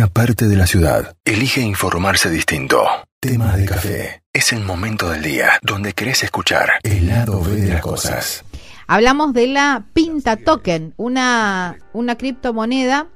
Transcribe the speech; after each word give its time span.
una 0.00 0.08
parte 0.08 0.48
de 0.48 0.56
la 0.56 0.66
ciudad 0.66 1.14
elige 1.26 1.60
informarse 1.60 2.30
distinto. 2.30 2.86
Tema 3.20 3.54
de 3.54 3.66
café. 3.66 4.22
Es 4.32 4.50
el 4.54 4.64
momento 4.64 5.10
del 5.10 5.22
día 5.22 5.58
donde 5.60 5.92
querés 5.92 6.22
escuchar 6.22 6.70
el 6.84 7.06
lado 7.06 7.42
B 7.42 7.56
de 7.56 7.68
las 7.68 7.82
cosas. 7.82 8.42
Hablamos 8.86 9.34
de 9.34 9.48
la 9.48 9.84
Pinta 9.92 10.36
Token, 10.36 10.94
una, 10.96 11.76
una 11.92 12.16
criptomoneda 12.16 13.08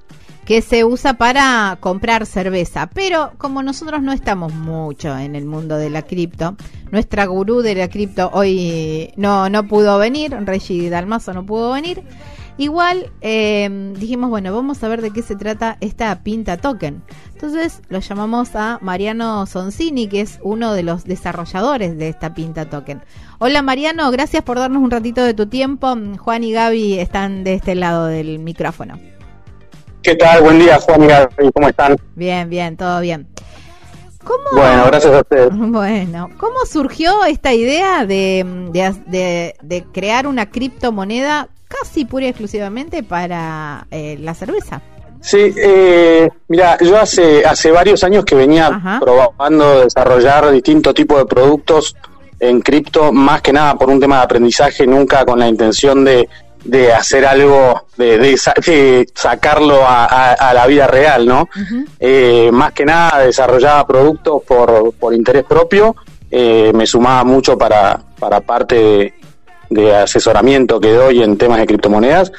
que 0.45 0.61
se 0.61 0.85
usa 0.85 1.15
para 1.15 1.79
comprar 1.81 2.27
cerveza. 2.27 2.91
Pero 2.93 3.33
como 3.39 3.63
nosotros 3.63 4.03
no 4.03 4.13
estamos 4.13 4.53
mucho 4.53 5.17
en 5.17 5.37
el 5.37 5.47
mundo 5.47 5.79
de 5.79 5.89
la 5.89 6.03
cripto, 6.03 6.55
nuestra 6.91 7.25
gurú 7.25 7.63
de 7.63 7.77
la 7.77 7.89
cripto 7.89 8.29
hoy 8.35 9.11
no, 9.17 9.49
no 9.49 9.67
pudo 9.67 9.97
venir, 9.97 10.37
Reggie 10.45 10.91
Dalmazo 10.91 11.33
no 11.33 11.47
pudo 11.47 11.73
venir. 11.73 12.03
Igual 12.57 13.11
eh, 13.21 13.93
dijimos, 13.99 14.31
bueno, 14.31 14.55
vamos 14.55 14.83
a 14.85 14.89
ver 14.89 15.03
de 15.03 15.11
qué 15.11 15.23
se 15.23 15.35
trata 15.35 15.77
esta 15.81 16.23
pinta 16.23 16.57
token. 16.57 17.03
Entonces 17.33 17.83
lo 17.89 17.99
llamamos 17.99 18.55
a 18.55 18.79
Mariano 18.81 19.45
Soncini, 19.47 20.07
que 20.07 20.21
es 20.21 20.39
uno 20.43 20.73
de 20.73 20.85
los 20.85 21.05
desarrolladores 21.05 21.99
de 21.99 22.09
esta 22.09 22.33
pinta 22.33 22.71
token. 22.71 23.03
Hola 23.41 23.61
Mariano, 23.63 24.09
gracias 24.13 24.45
por 24.45 24.59
darnos 24.59 24.83
un 24.83 24.93
ratito 24.93 25.25
de 25.25 25.35
tu 25.35 25.47
tiempo. 25.47 25.97
Juan 26.19 26.45
y 26.45 26.53
Gaby 26.53 27.01
están 27.01 27.43
de 27.43 27.55
este 27.55 27.75
lado 27.75 28.07
del 28.07 28.39
micrófono. 28.39 29.01
¿Qué 30.03 30.15
tal? 30.15 30.43
Buen 30.43 30.61
día, 30.61 30.79
Juan 30.79 31.03
y 31.03 31.07
Gaby, 31.09 31.51
¿cómo 31.53 31.69
están? 31.69 31.97
Bien, 32.15 32.49
bien, 32.49 32.77
todo 32.77 33.01
bien. 33.01 33.27
¿Cómo, 34.23 34.45
bueno, 34.53 34.85
gracias 34.87 35.13
a 35.13 35.21
ustedes. 35.21 35.51
Bueno, 35.55 36.31
¿cómo 36.39 36.65
surgió 36.67 37.25
esta 37.25 37.53
idea 37.53 38.07
de, 38.07 38.47
de, 39.07 39.55
de 39.61 39.85
crear 39.93 40.27
una 40.29 40.51
criptomoneda 40.51 41.49
casi 41.69 42.05
pura 42.05 42.27
y 42.27 42.29
exclusivamente 42.29 43.03
para 43.03 43.87
eh, 43.91 44.17
la 44.21 44.35
cerveza. 44.35 44.83
Sí, 45.21 45.55
eh, 45.57 46.29
mira, 46.49 46.77
yo 46.81 46.99
hace, 46.99 47.45
hace 47.47 47.71
varios 47.71 48.05
años 48.05 48.27
que 48.27 48.35
venía 48.35 49.01
probando 49.01 49.81
desarrollar 49.81 50.51
distintos 50.51 50.93
tipos 50.93 51.19
de 51.19 51.25
productos 51.25 51.97
en 52.39 52.61
cripto, 52.61 53.11
más 53.11 53.41
que 53.41 53.53
nada 53.53 53.75
por 53.77 53.89
un 53.89 53.99
tema 53.99 54.19
de 54.19 54.23
aprendizaje, 54.25 54.87
nunca 54.87 55.25
con 55.25 55.39
la 55.39 55.49
intención 55.49 56.05
de, 56.05 56.29
de 56.65 56.93
hacer 56.93 57.25
algo, 57.25 57.87
de, 57.97 58.19
de, 58.19 59.07
sacarlo 59.15 59.81
a, 59.87 60.53
la 60.55 60.67
vida 60.67 60.87
real, 60.87 61.27
¿no? 61.27 61.49
eh, 61.99 62.51
más 62.53 62.73
que 62.73 62.85
nada 62.85 63.21
desarrollaba 63.21 63.87
productos 63.87 64.43
por, 64.43 64.93
por 64.95 65.15
interés 65.15 65.45
propio, 65.45 65.97
eh, 66.31 66.71
me 66.75 66.87
sumaba 66.87 67.25
mucho 67.25 67.57
para, 67.57 67.99
para 68.19 68.41
parte 68.41 68.75
de, 68.75 69.15
de 69.71 69.95
asesoramiento 69.95 70.81
que 70.81 70.93
doy 70.93 71.23
en 71.23 71.37
temas 71.37 71.59
de 71.59 71.67
criptomonedas. 71.67 72.33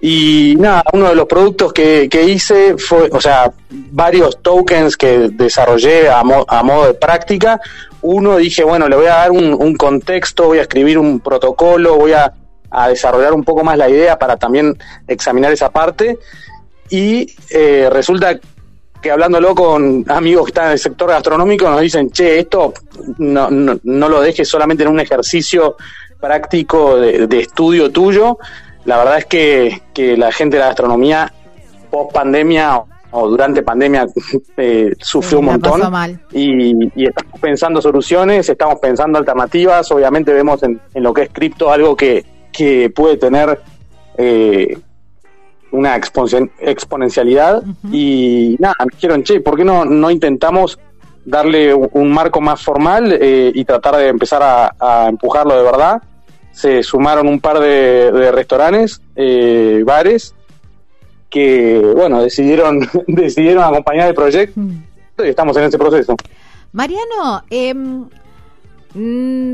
Y 0.00 0.54
nada, 0.58 0.84
uno 0.92 1.08
de 1.08 1.14
los 1.14 1.26
productos 1.26 1.72
que, 1.72 2.08
hice 2.26 2.76
fue, 2.76 3.08
o 3.12 3.20
sea, 3.20 3.50
varios 3.70 4.42
tokens 4.42 4.96
que 4.96 5.30
desarrollé 5.32 6.08
a, 6.08 6.20
a 6.20 6.62
modo 6.62 6.86
de 6.86 6.94
práctica. 6.94 7.60
Uno 8.02 8.36
dije, 8.36 8.62
bueno, 8.62 8.88
le 8.88 8.96
voy 8.96 9.06
a 9.06 9.16
dar 9.16 9.30
un, 9.30 9.74
contexto, 9.76 10.46
voy 10.46 10.58
a 10.58 10.62
escribir 10.62 10.98
un 10.98 11.20
protocolo, 11.20 11.96
voy 11.96 12.12
a, 12.12 12.32
desarrollar 12.88 13.32
un 13.32 13.42
poco 13.42 13.64
más 13.64 13.78
la 13.78 13.88
idea 13.88 14.18
para 14.18 14.36
también 14.36 14.76
examinar 15.08 15.52
esa 15.52 15.70
parte. 15.70 16.18
Y 16.90 17.34
eh, 17.50 17.88
resulta 17.90 18.38
que 19.00 19.10
hablándolo 19.10 19.54
con 19.54 20.04
amigos 20.08 20.44
que 20.44 20.50
están 20.50 20.66
en 20.66 20.72
el 20.72 20.78
sector 20.78 21.08
gastronómico 21.08 21.68
nos 21.70 21.80
dicen, 21.80 22.10
che, 22.10 22.38
esto 22.38 22.74
no, 23.18 23.50
no, 23.50 23.78
no 23.82 24.08
lo 24.08 24.20
dejes 24.20 24.48
solamente 24.48 24.82
en 24.82 24.90
un 24.90 25.00
ejercicio 25.00 25.76
práctico 26.26 26.96
de, 26.98 27.38
estudio 27.38 27.90
tuyo. 27.90 28.38
La 28.84 28.98
verdad 28.98 29.18
es 29.18 29.26
que, 29.26 29.82
que, 29.94 30.16
la 30.16 30.32
gente 30.32 30.56
de 30.56 30.60
la 30.60 30.66
gastronomía, 30.68 31.32
post 31.88 32.12
pandemia 32.12 32.82
o 33.12 33.28
durante 33.28 33.62
pandemia, 33.62 34.06
eh, 34.56 34.92
sufrió 35.00 35.38
un 35.38 35.46
montón. 35.46 35.80
Y, 36.32 37.04
estamos 37.04 37.40
pensando 37.40 37.80
soluciones, 37.80 38.48
estamos 38.48 38.80
pensando 38.80 39.18
alternativas. 39.18 39.90
Obviamente 39.92 40.32
vemos 40.32 40.62
en, 40.64 40.80
lo 40.94 41.14
que 41.14 41.22
es 41.22 41.30
cripto 41.32 41.70
algo 41.70 41.94
que, 41.96 42.24
que 42.52 42.90
puede 42.90 43.16
tener 43.16 43.60
eh, 44.18 44.76
una 45.70 45.96
exponencialidad. 45.96 47.62
Y 47.92 48.56
nada, 48.58 48.74
me 48.80 48.94
dijeron, 48.94 49.22
che, 49.22 49.40
¿por 49.40 49.56
qué 49.56 49.64
no, 49.64 49.84
no 49.84 50.10
intentamos 50.10 50.76
darle 51.26 51.74
un, 51.74 52.12
marco 52.12 52.40
más 52.40 52.62
formal 52.62 53.18
eh, 53.20 53.50
y 53.52 53.64
tratar 53.64 53.96
de 53.96 54.08
empezar 54.08 54.40
a, 54.42 55.08
empujarlo 55.08 55.56
de 55.56 55.62
verdad. 55.62 56.02
Se 56.56 56.82
sumaron 56.82 57.28
un 57.28 57.38
par 57.38 57.60
de, 57.60 58.32
restaurantes, 58.32 59.00
eh, 59.14 59.82
bares, 59.84 60.34
que, 61.28 61.78
bueno, 61.78 62.22
decidieron, 62.22 62.80
decidieron 63.06 63.62
acompañar 63.62 64.08
el 64.08 64.14
proyecto 64.14 64.58
mm. 64.58 64.72
y 65.18 65.28
estamos 65.28 65.56
en 65.58 65.64
ese 65.64 65.76
proceso. 65.76 66.16
Mariano, 66.72 67.44
eh, 67.50 67.74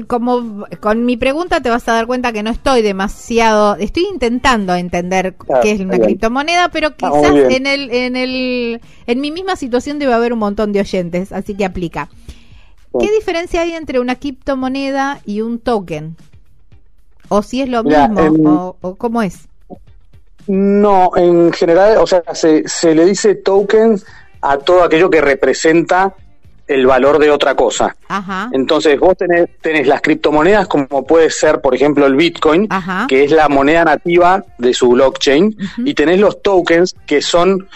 como 0.06 0.66
con 0.78 1.04
mi 1.04 1.16
pregunta 1.16 1.60
te 1.60 1.68
vas 1.70 1.88
a 1.88 1.94
dar 1.94 2.06
cuenta 2.06 2.32
que 2.32 2.44
no 2.44 2.50
estoy 2.50 2.80
demasiado, 2.82 3.74
estoy 3.76 4.06
intentando 4.12 4.74
entender 4.74 5.34
qué 5.62 5.72
es 5.72 5.80
una 5.80 5.98
criptomoneda, 5.98 6.68
pero 6.68 6.88
ah, 6.88 6.94
quizás 6.96 7.50
en 7.50 7.66
el, 7.66 7.90
en 7.90 8.14
el, 8.14 8.80
en 9.06 9.20
mi 9.20 9.32
misma 9.32 9.56
situación 9.56 9.98
debe 9.98 10.12
haber 10.12 10.32
un 10.32 10.38
montón 10.38 10.72
de 10.72 10.80
oyentes, 10.80 11.32
así 11.32 11.56
que 11.56 11.64
aplica. 11.64 12.08
¿Qué 13.00 13.10
diferencia 13.10 13.62
hay 13.62 13.72
entre 13.72 13.98
una 13.98 14.16
criptomoneda 14.16 15.20
y 15.26 15.40
un 15.40 15.58
token? 15.58 16.16
O 17.32 17.42
si 17.42 17.62
es 17.62 17.68
lo 17.70 17.82
mismo, 17.82 18.76
o, 18.82 18.94
cómo 18.96 19.22
es. 19.22 19.48
No, 20.46 21.12
en 21.16 21.50
general, 21.52 21.96
o 21.96 22.06
sea, 22.06 22.22
se, 22.34 22.68
se 22.68 22.94
le 22.94 23.06
dice 23.06 23.36
token 23.36 23.98
a 24.42 24.58
todo 24.58 24.84
aquello 24.84 25.08
que 25.08 25.22
representa 25.22 26.14
el 26.66 26.86
valor 26.86 27.18
de 27.18 27.30
otra 27.30 27.54
cosa. 27.54 27.96
Entonces 28.52 29.00
vos 29.00 29.16
tenés, 29.16 29.48
tenés, 29.62 29.86
las 29.86 30.02
criptomonedas 30.02 30.68
como 30.68 31.06
puede 31.06 31.30
ser, 31.30 31.62
por 31.62 31.74
ejemplo, 31.74 32.04
el 32.04 32.16
Bitcoin, 32.16 32.68
que 33.08 33.24
es 33.24 33.30
la 33.30 33.48
moneda 33.48 33.84
nativa 33.84 34.44
de 34.58 34.74
su 34.74 34.90
blockchain, 34.90 35.56
y 35.78 35.94
tenés 35.94 36.20
los 36.20 36.42
tokens, 36.42 36.94
que 37.06 37.22
son 37.22 37.66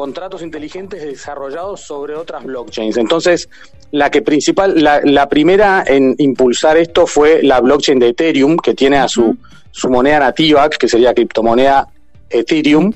contratos 0.00 0.40
inteligentes 0.40 1.02
desarrollados 1.02 1.82
sobre 1.82 2.14
otras 2.14 2.42
blockchains. 2.42 2.96
Entonces, 2.96 3.50
la 3.90 4.10
que 4.10 4.22
principal, 4.22 4.82
la, 4.82 5.28
primera 5.28 5.84
en 5.86 6.14
impulsar 6.16 6.78
esto 6.78 7.06
fue 7.06 7.42
la 7.42 7.60
blockchain 7.60 7.98
de 7.98 8.08
Ethereum, 8.08 8.56
que 8.56 8.72
tiene 8.72 8.96
a 8.96 9.08
su, 9.08 9.36
su 9.70 9.90
moneda 9.90 10.20
nativa, 10.20 10.70
que 10.70 10.88
sería 10.88 11.12
criptomoneda 11.12 11.86
Ethereum. 12.30 12.90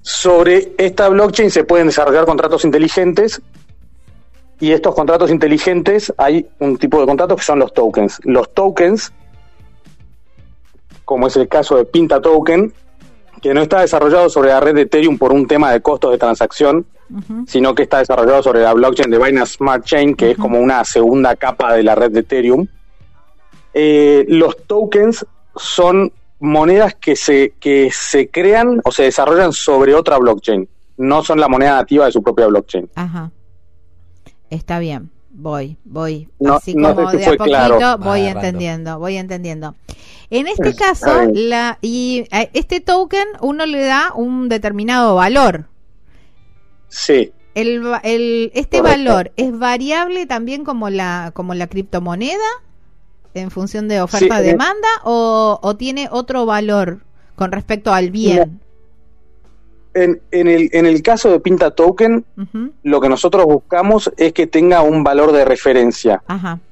Sobre 0.00 0.72
esta 0.78 1.08
blockchain 1.08 1.52
se 1.52 1.62
pueden 1.62 1.86
desarrollar 1.86 2.24
contratos 2.24 2.64
inteligentes 2.64 3.40
y 4.58 4.72
estos 4.72 4.96
contratos 4.96 5.30
inteligentes, 5.30 6.12
hay 6.18 6.44
un 6.58 6.76
tipo 6.76 6.98
de 6.98 7.06
contratos 7.06 7.38
que 7.38 7.44
son 7.44 7.60
los 7.60 7.72
tokens. 7.72 8.18
Los 8.24 8.52
tokens, 8.52 9.12
como 11.04 11.28
es 11.28 11.36
el 11.36 11.46
caso 11.46 11.76
de 11.76 11.84
Pinta 11.84 12.20
Token, 12.20 12.72
que 13.42 13.52
no 13.52 13.62
está 13.62 13.80
desarrollado 13.80 14.30
sobre 14.30 14.50
la 14.50 14.60
red 14.60 14.74
de 14.74 14.82
Ethereum 14.82 15.18
por 15.18 15.32
un 15.32 15.46
tema 15.46 15.72
de 15.72 15.82
costos 15.82 16.12
de 16.12 16.18
transacción, 16.18 16.86
sino 17.46 17.74
que 17.74 17.82
está 17.82 17.98
desarrollado 17.98 18.42
sobre 18.42 18.62
la 18.62 18.72
blockchain 18.72 19.10
de 19.10 19.18
Binance 19.18 19.54
Smart 19.54 19.84
Chain, 19.84 20.14
que 20.14 20.30
es 20.30 20.38
como 20.38 20.58
una 20.60 20.84
segunda 20.84 21.36
capa 21.36 21.74
de 21.74 21.82
la 21.82 21.94
red 21.94 22.12
de 22.12 22.20
Ethereum. 22.20 22.66
Eh, 23.74 24.24
los 24.28 24.56
tokens 24.66 25.26
son 25.56 26.12
monedas 26.38 26.94
que 26.94 27.16
se, 27.16 27.54
que 27.58 27.90
se 27.92 28.28
crean 28.28 28.80
o 28.84 28.92
se 28.92 29.04
desarrollan 29.04 29.52
sobre 29.52 29.94
otra 29.94 30.18
blockchain, 30.18 30.68
no 30.98 31.22
son 31.22 31.40
la 31.40 31.48
moneda 31.48 31.76
nativa 31.76 32.06
de 32.06 32.12
su 32.12 32.22
propia 32.22 32.46
blockchain. 32.46 32.88
Ajá. 32.94 33.30
Está 34.50 34.78
bien, 34.78 35.10
voy, 35.30 35.76
voy. 35.84 36.28
Así 36.48 36.74
como 36.74 36.94
de 36.94 37.26
a 37.26 37.36
poquito 37.36 37.98
voy 37.98 38.20
entendiendo, 38.22 38.98
voy 38.98 39.16
entendiendo. 39.16 39.74
En 40.32 40.48
este 40.48 40.74
caso, 40.74 41.26
la 41.30 41.76
y 41.82 42.26
este 42.54 42.80
token 42.80 43.28
uno 43.42 43.66
le 43.66 43.84
da 43.84 44.12
un 44.14 44.48
determinado 44.48 45.14
valor. 45.14 45.66
Sí. 46.88 47.32
El, 47.54 47.82
el, 48.02 48.50
este 48.54 48.80
valor 48.80 49.30
es 49.36 49.56
variable 49.58 50.24
también 50.24 50.64
como 50.64 50.88
la 50.88 51.32
como 51.34 51.52
la 51.52 51.66
criptomoneda 51.66 52.48
en 53.34 53.50
función 53.50 53.88
de 53.88 54.00
oferta 54.00 54.40
demanda 54.40 54.88
o, 55.04 55.60
o, 55.62 55.76
tiene 55.76 56.08
otro 56.10 56.46
valor 56.46 57.00
con 57.36 57.52
respecto 57.52 57.92
al 57.92 58.10
bien. 58.10 58.58
en, 59.92 60.22
en, 60.30 60.48
el, 60.48 60.70
en 60.72 60.86
el 60.86 61.02
caso 61.02 61.30
de 61.30 61.40
Pinta 61.40 61.72
Token, 61.72 62.24
lo 62.82 63.00
que 63.02 63.08
nosotros 63.10 63.44
buscamos 63.44 64.10
es 64.16 64.32
que 64.32 64.46
tenga 64.46 64.80
un 64.80 65.04
valor 65.04 65.32
de 65.32 65.44
referencia. 65.44 66.22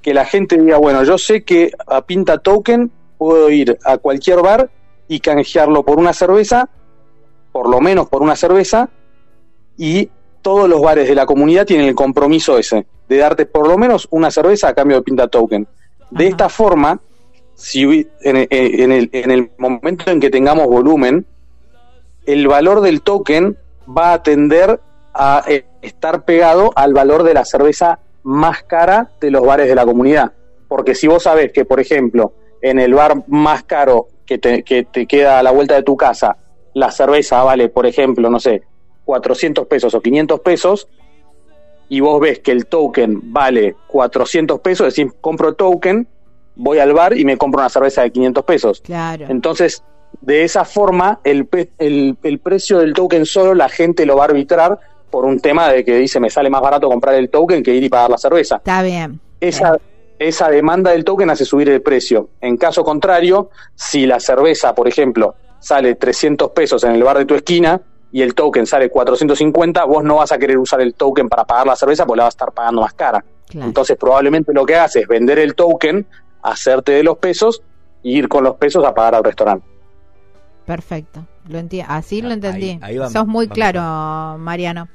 Que 0.00 0.14
la 0.14 0.24
gente 0.24 0.56
diga, 0.56 0.78
bueno, 0.78 1.04
yo 1.04 1.18
sé 1.18 1.42
que 1.42 1.72
a 1.86 2.00
Pinta 2.00 2.38
Token 2.38 2.90
puedo 3.20 3.50
ir 3.50 3.78
a 3.84 3.98
cualquier 3.98 4.40
bar 4.40 4.70
y 5.06 5.20
canjearlo 5.20 5.82
por 5.82 5.98
una 5.98 6.14
cerveza, 6.14 6.70
por 7.52 7.68
lo 7.68 7.78
menos 7.78 8.08
por 8.08 8.22
una 8.22 8.34
cerveza, 8.34 8.88
y 9.76 10.08
todos 10.40 10.70
los 10.70 10.80
bares 10.80 11.06
de 11.06 11.14
la 11.14 11.26
comunidad 11.26 11.66
tienen 11.66 11.86
el 11.86 11.94
compromiso 11.94 12.56
ese, 12.56 12.86
de 13.10 13.16
darte 13.18 13.44
por 13.44 13.68
lo 13.68 13.76
menos 13.76 14.08
una 14.10 14.30
cerveza 14.30 14.68
a 14.68 14.74
cambio 14.74 14.96
de 14.96 15.02
Pinta 15.02 15.28
Token. 15.28 15.68
De 16.10 16.28
esta 16.28 16.48
forma, 16.48 16.98
si 17.54 17.82
en, 18.22 18.46
en, 18.48 18.92
el, 18.92 19.10
en 19.12 19.30
el 19.30 19.50
momento 19.58 20.10
en 20.10 20.18
que 20.18 20.30
tengamos 20.30 20.66
volumen, 20.66 21.26
el 22.24 22.48
valor 22.48 22.80
del 22.80 23.02
token 23.02 23.54
va 23.86 24.14
a 24.14 24.22
tender 24.22 24.80
a 25.12 25.44
eh, 25.46 25.66
estar 25.82 26.24
pegado 26.24 26.70
al 26.74 26.94
valor 26.94 27.22
de 27.22 27.34
la 27.34 27.44
cerveza 27.44 27.98
más 28.22 28.62
cara 28.62 29.10
de 29.20 29.30
los 29.30 29.44
bares 29.44 29.68
de 29.68 29.74
la 29.74 29.84
comunidad. 29.84 30.32
Porque 30.68 30.94
si 30.94 31.06
vos 31.06 31.24
sabés 31.24 31.52
que, 31.52 31.66
por 31.66 31.80
ejemplo, 31.80 32.32
en 32.62 32.78
el 32.78 32.94
bar 32.94 33.24
más 33.28 33.64
caro 33.64 34.08
que 34.26 34.38
te, 34.38 34.62
que 34.62 34.84
te 34.84 35.06
queda 35.06 35.38
a 35.38 35.42
la 35.42 35.50
vuelta 35.50 35.74
de 35.74 35.82
tu 35.82 35.96
casa, 35.96 36.36
la 36.74 36.90
cerveza 36.90 37.42
vale, 37.42 37.68
por 37.68 37.86
ejemplo, 37.86 38.30
no 38.30 38.38
sé, 38.38 38.62
400 39.04 39.66
pesos 39.66 39.94
o 39.94 40.00
500 40.00 40.40
pesos, 40.40 40.88
y 41.88 42.00
vos 42.00 42.20
ves 42.20 42.38
que 42.38 42.52
el 42.52 42.66
token 42.66 43.32
vale 43.32 43.74
400 43.88 44.60
pesos, 44.60 44.94
decís, 44.94 45.12
compro 45.20 45.54
token, 45.54 46.06
voy 46.54 46.78
al 46.78 46.92
bar 46.92 47.16
y 47.16 47.24
me 47.24 47.36
compro 47.36 47.60
una 47.60 47.68
cerveza 47.68 48.02
de 48.02 48.12
500 48.12 48.44
pesos. 48.44 48.80
Claro. 48.82 49.26
Entonces, 49.28 49.82
de 50.20 50.44
esa 50.44 50.64
forma, 50.64 51.20
el, 51.24 51.48
el, 51.78 52.16
el 52.22 52.38
precio 52.38 52.78
del 52.78 52.92
token 52.92 53.26
solo 53.26 53.54
la 53.54 53.68
gente 53.68 54.06
lo 54.06 54.16
va 54.16 54.22
a 54.22 54.26
arbitrar 54.26 54.78
por 55.10 55.24
un 55.24 55.40
tema 55.40 55.68
de 55.68 55.84
que 55.84 55.96
dice, 55.96 56.20
me 56.20 56.30
sale 56.30 56.48
más 56.48 56.62
barato 56.62 56.88
comprar 56.88 57.16
el 57.16 57.28
token 57.28 57.62
que 57.62 57.74
ir 57.74 57.82
y 57.82 57.88
pagar 57.88 58.10
la 58.10 58.18
cerveza. 58.18 58.56
Está 58.56 58.82
bien. 58.82 59.20
Esa, 59.40 59.76
esa 60.20 60.50
demanda 60.50 60.90
del 60.90 61.02
token 61.02 61.30
hace 61.30 61.46
subir 61.46 61.70
el 61.70 61.80
precio. 61.80 62.28
En 62.42 62.58
caso 62.58 62.84
contrario, 62.84 63.48
si 63.74 64.04
la 64.04 64.20
cerveza, 64.20 64.74
por 64.74 64.86
ejemplo, 64.86 65.34
sale 65.60 65.94
300 65.94 66.50
pesos 66.50 66.84
en 66.84 66.92
el 66.92 67.02
bar 67.02 67.16
de 67.16 67.24
tu 67.24 67.34
esquina, 67.34 67.80
y 68.12 68.20
el 68.20 68.34
token 68.34 68.66
sale 68.66 68.90
450, 68.90 69.84
vos 69.84 70.04
no 70.04 70.16
vas 70.16 70.30
a 70.32 70.38
querer 70.38 70.58
usar 70.58 70.82
el 70.82 70.94
token 70.94 71.28
para 71.28 71.44
pagar 71.44 71.66
la 71.66 71.76
cerveza 71.76 72.04
porque 72.04 72.18
la 72.18 72.24
vas 72.24 72.34
a 72.34 72.36
estar 72.36 72.52
pagando 72.52 72.82
más 72.82 72.92
cara. 72.92 73.24
Entonces 73.54 73.96
probablemente 73.96 74.52
lo 74.52 74.66
que 74.66 74.74
hagas 74.74 74.96
es 74.96 75.08
vender 75.08 75.38
el 75.38 75.54
token, 75.54 76.06
hacerte 76.42 76.92
de 76.92 77.02
los 77.02 77.16
pesos 77.18 77.62
y 78.02 78.18
ir 78.18 78.28
con 78.28 78.44
los 78.44 78.56
pesos 78.56 78.84
a 78.84 78.94
pagar 78.94 79.14
al 79.14 79.24
restaurante. 79.24 79.66
Perfecto, 80.64 81.26
lo 81.48 81.58
entiendo, 81.58 81.92
así 81.92 82.22
lo 82.22 82.30
entendí. 82.30 82.78
Sos 83.10 83.26
muy 83.26 83.48
claro, 83.48 84.38
Mariano. 84.38 84.88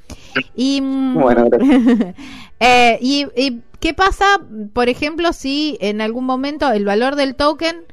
Y, 0.55 0.81
mm, 0.81 1.19
bueno, 1.19 1.47
eh, 2.59 2.97
y, 3.01 3.27
¿Y 3.35 3.61
qué 3.79 3.93
pasa, 3.93 4.25
por 4.73 4.89
ejemplo, 4.89 5.33
si 5.33 5.77
en 5.81 6.01
algún 6.01 6.25
momento 6.25 6.71
el 6.71 6.85
valor 6.85 7.15
del 7.15 7.35
token 7.35 7.85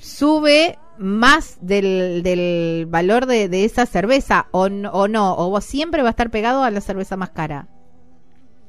sube 0.00 0.78
más 0.98 1.58
del, 1.60 2.22
del 2.22 2.86
valor 2.86 3.26
de, 3.26 3.48
de, 3.48 3.64
esa 3.64 3.86
cerveza 3.86 4.46
o, 4.52 4.68
o 4.92 5.08
no? 5.08 5.34
¿O 5.36 5.60
siempre 5.60 6.02
va 6.02 6.08
a 6.08 6.10
estar 6.10 6.30
pegado 6.30 6.62
a 6.62 6.70
la 6.70 6.80
cerveza 6.80 7.16
más 7.16 7.30
cara? 7.30 7.68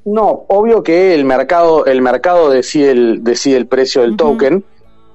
No, 0.04 0.44
obvio 0.48 0.82
que 0.82 1.14
el 1.14 1.24
mercado, 1.24 1.84
el 1.84 2.00
mercado 2.00 2.50
decide 2.50 2.90
el, 2.90 3.22
decide 3.22 3.56
el 3.56 3.66
precio 3.66 4.02
del 4.02 4.16
token. 4.16 4.64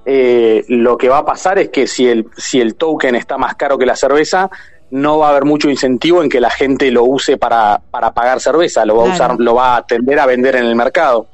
Eh, 0.06 0.64
lo 0.68 0.98
que 0.98 1.10
va 1.10 1.20
a 1.20 1.26
pasar 1.26 1.58
es 1.60 1.70
que 1.70 1.88
si 1.88 2.08
el, 2.08 2.28
si 2.38 2.62
el 2.62 2.76
token 2.76 3.16
está 3.16 3.38
más 3.38 3.56
caro 3.56 3.78
que 3.78 3.86
la 3.86 3.96
cerveza, 3.96 4.50
no 4.92 5.18
va 5.18 5.28
a 5.28 5.30
haber 5.32 5.46
mucho 5.46 5.70
incentivo 5.70 6.22
en 6.22 6.30
que 6.30 6.40
la 6.40 6.52
gente 6.52 6.92
lo 6.92 7.04
use 7.04 7.38
para, 7.38 7.82
para 7.92 8.14
pagar 8.14 8.40
cerveza, 8.40 8.86
lo 8.86 8.98
va 8.98 9.10
a 9.10 9.14
usar, 9.14 9.36
lo 9.40 9.56
va 9.56 9.78
a 9.78 9.86
tender 9.86 10.20
a 10.20 10.26
vender 10.26 10.56
en 10.56 10.66
el 10.66 10.76
mercado 10.76 11.28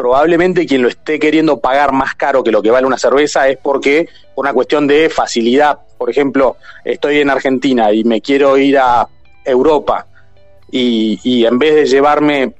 probablemente 0.00 0.64
quien 0.64 0.80
lo 0.80 0.88
esté 0.88 1.18
queriendo 1.18 1.60
pagar 1.60 1.92
más 1.92 2.14
caro 2.14 2.42
que 2.42 2.50
lo 2.50 2.62
que 2.62 2.70
vale 2.70 2.86
una 2.86 2.96
cerveza 2.96 3.46
es 3.48 3.58
porque 3.58 4.08
por 4.34 4.46
una 4.46 4.54
cuestión 4.54 4.86
de 4.86 5.10
facilidad. 5.10 5.78
Por 5.98 6.08
ejemplo, 6.08 6.56
estoy 6.86 7.18
en 7.18 7.28
Argentina 7.28 7.92
y 7.92 8.02
me 8.04 8.22
quiero 8.22 8.56
ir 8.56 8.78
a 8.78 9.06
Europa 9.44 10.06
y, 10.70 11.44
en 11.44 11.58
vez 11.58 11.74
de 11.74 11.84
llevarme 11.84 12.54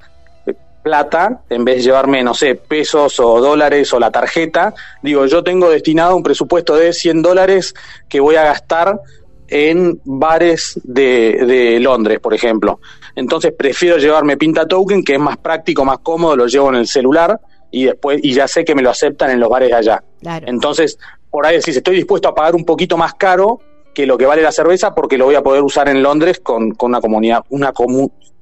plata, 0.81 1.41
en 1.49 1.63
vez 1.63 1.77
de 1.77 1.83
llevarme, 1.83 2.23
no 2.23 2.33
sé, 2.33 2.55
pesos 2.55 3.19
o 3.19 3.39
dólares 3.39 3.93
o 3.93 3.99
la 3.99 4.11
tarjeta, 4.11 4.73
digo, 5.01 5.25
yo 5.25 5.43
tengo 5.43 5.69
destinado 5.69 6.15
un 6.15 6.23
presupuesto 6.23 6.75
de 6.75 6.93
100 6.93 7.21
dólares 7.21 7.73
que 8.09 8.19
voy 8.19 8.35
a 8.35 8.43
gastar 8.43 8.99
en 9.47 9.99
bares 10.05 10.79
de, 10.83 11.45
de 11.45 11.79
Londres, 11.79 12.19
por 12.19 12.33
ejemplo. 12.33 12.79
Entonces 13.15 13.53
prefiero 13.57 13.97
llevarme 13.97 14.37
Pinta 14.37 14.67
Token, 14.67 15.03
que 15.03 15.13
es 15.13 15.19
más 15.19 15.37
práctico, 15.37 15.83
más 15.83 15.99
cómodo, 15.99 16.35
lo 16.35 16.47
llevo 16.47 16.69
en 16.69 16.75
el 16.75 16.87
celular 16.87 17.39
y 17.69 17.85
después 17.85 18.19
y 18.21 18.33
ya 18.33 18.47
sé 18.47 18.63
que 18.63 18.75
me 18.75 18.81
lo 18.81 18.89
aceptan 18.89 19.31
en 19.31 19.39
los 19.39 19.49
bares 19.49 19.69
de 19.69 19.75
allá. 19.75 20.03
Entonces, 20.45 20.97
por 21.29 21.45
ahí 21.45 21.57
decís, 21.57 21.75
estoy 21.75 21.95
dispuesto 21.95 22.29
a 22.29 22.35
pagar 22.35 22.55
un 22.55 22.65
poquito 22.65 22.97
más 22.97 23.13
caro 23.15 23.59
que 23.93 24.05
lo 24.05 24.17
que 24.17 24.25
vale 24.25 24.41
la 24.41 24.51
cerveza 24.51 24.93
porque 24.93 25.17
lo 25.17 25.25
voy 25.25 25.35
a 25.35 25.41
poder 25.41 25.61
usar 25.63 25.89
en 25.89 26.01
Londres 26.03 26.39
con, 26.39 26.71
con 26.71 26.91
una 26.91 27.01
comunidad, 27.01 27.43
una 27.49 27.73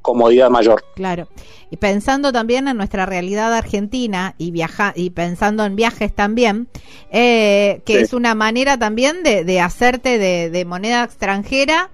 comodidad 0.01 0.50
mayor. 0.50 0.84
Claro. 0.96 1.28
Y 1.72 1.78
pensando 1.78 2.31
también 2.31 2.68
en 2.68 2.78
nuestra 2.78 3.06
realidad 3.06 3.54
argentina 3.54 4.34
y 4.38 4.51
viaja 4.51 4.94
y 4.96 5.12
pensando 5.12 5.66
en 5.66 5.75
viajes 5.75 6.13
también, 6.13 6.68
eh, 7.12 7.81
que 7.86 8.01
es 8.01 8.13
una 8.13 8.34
manera 8.34 8.78
también 8.78 9.24
de, 9.24 9.44
de 9.44 9.62
hacerte 9.62 10.18
de, 10.18 10.50
de 10.50 10.66
moneda 10.66 11.04
extranjera 11.04 11.92